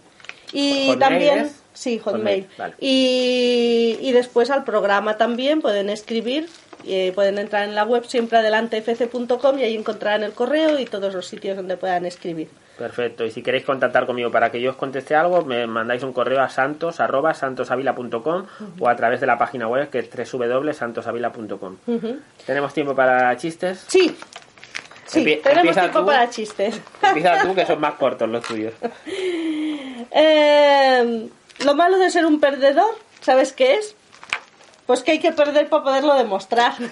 [0.51, 1.62] Y ¿Hotmail también, es?
[1.73, 2.43] Sí, hotmail.
[2.43, 2.73] Hotmail, vale.
[2.79, 6.47] y, y después al programa también pueden escribir,
[6.85, 10.85] eh, pueden entrar en la web siempre adelante fc.com y ahí encontrarán el correo y
[10.85, 12.49] todos los sitios donde puedan escribir.
[12.77, 13.23] Perfecto.
[13.23, 16.41] Y si queréis contactar conmigo para que yo os conteste algo, me mandáis un correo
[16.41, 18.45] a santos arroba santosavila.com
[18.79, 21.77] o a través de la página web que es www.santosavila.com.
[22.47, 23.85] ¿Tenemos tiempo para chistes?
[23.87, 24.17] Sí,
[25.05, 26.05] sí, Empie- tenemos tiempo tú.
[26.07, 26.81] para chistes.
[27.03, 28.73] Empieza tú, que son más cortos los tuyos.
[30.15, 31.29] Eh,
[31.65, 33.95] lo malo de ser un perdedor, ¿sabes qué es?
[34.85, 36.73] Pues que hay que perder para poderlo demostrar.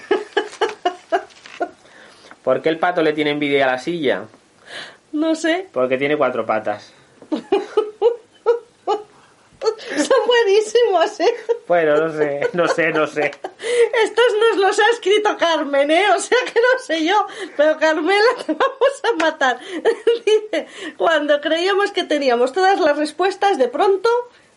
[2.43, 4.25] ¿Por qué el pato le tiene envidia a la silla?
[5.11, 6.93] no sé, Porque tiene cuatro patas.
[9.61, 11.35] son buenísimos, ¿eh?
[11.67, 13.31] Bueno, no sé, no sé, no sé.
[14.03, 16.05] Estos nos los ha escrito Carmen, ¿eh?
[16.15, 19.59] O sea que no sé yo, pero Carmela, te vamos a matar.
[20.25, 20.67] Dice,
[20.97, 24.09] cuando creíamos que teníamos todas las respuestas, de pronto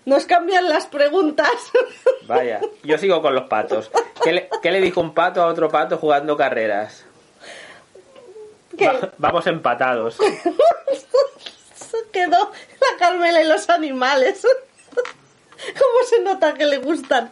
[0.04, 1.50] nos cambian las preguntas.
[2.26, 3.90] Vaya, yo sigo con los patos.
[4.22, 7.04] ¿Qué le, qué le dijo un pato a otro pato jugando carreras?
[8.80, 10.16] Va- vamos empatados.
[10.16, 12.50] se quedó
[12.80, 14.46] la Carmela y los animales.
[14.94, 17.30] ¿Cómo se nota que le gustan?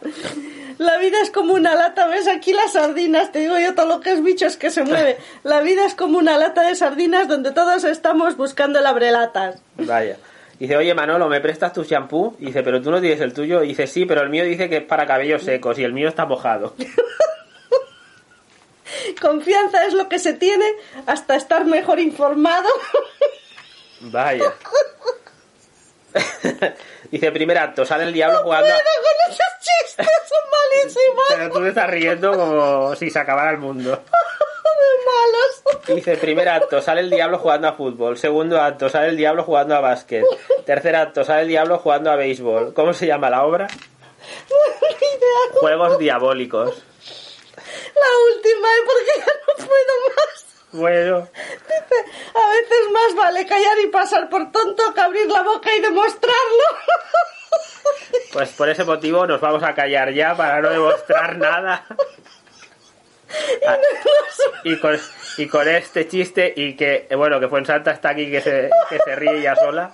[0.79, 3.99] La vida es como una lata, ves aquí las sardinas, te digo yo todo lo
[3.99, 5.17] que es bichos que se mueve.
[5.43, 9.61] La vida es como una lata de sardinas donde todos estamos buscando el abrelatas.
[9.75, 10.17] Vaya.
[10.63, 12.37] Dice, oye Manolo, ¿me prestas tu shampoo?
[12.39, 13.59] Dice, pero tú no tienes el tuyo.
[13.59, 16.25] Dice, sí, pero el mío dice que es para cabellos secos y el mío está
[16.25, 16.73] mojado.
[19.21, 20.63] Confianza es lo que se tiene
[21.05, 22.69] hasta estar mejor informado.
[23.99, 24.53] Vaya.
[27.11, 28.69] Dice, primer acto, sale el diablo jugando a...
[28.69, 33.51] Puedo con esos chistes, son malísimos, Pero tú te estás riendo como si se acabara
[33.51, 33.89] el mundo.
[33.89, 35.52] muy malos.
[35.87, 38.17] Dice, primer acto, sale el diablo jugando a fútbol.
[38.17, 40.23] Segundo acto, sale el diablo jugando a básquet.
[40.65, 42.73] Tercer acto, sale el diablo jugando a béisbol.
[42.73, 43.67] ¿Cómo se llama la obra?
[45.59, 46.83] Juegos diabólicos.
[47.95, 48.83] La última, ¿eh?
[48.85, 50.45] porque ya no puedo más.
[50.71, 51.27] Bueno,
[51.67, 51.95] Dice,
[52.33, 56.63] a veces más vale callar y pasar por tonto que abrir la boca y demostrarlo.
[58.33, 61.85] pues por ese motivo nos vamos a callar ya para no demostrar nada.
[63.67, 63.77] Ah,
[64.63, 64.97] Y con,
[65.37, 68.99] y con este chiste y que, eh, bueno, que Fuensanta está aquí que se, que
[69.03, 69.91] se ríe ya sola.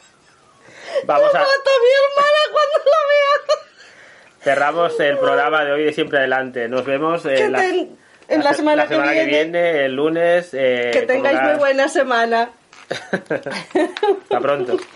[1.06, 1.44] Vamos a...
[4.42, 6.68] Cerramos el programa de hoy de siempre adelante.
[6.70, 7.98] Nos vemos en la, ten-
[8.30, 9.26] en la semana que que viene.
[9.26, 10.50] viene, el lunes.
[10.54, 12.50] eh, Que tengáis muy buena semana.
[13.12, 14.78] Hasta pronto.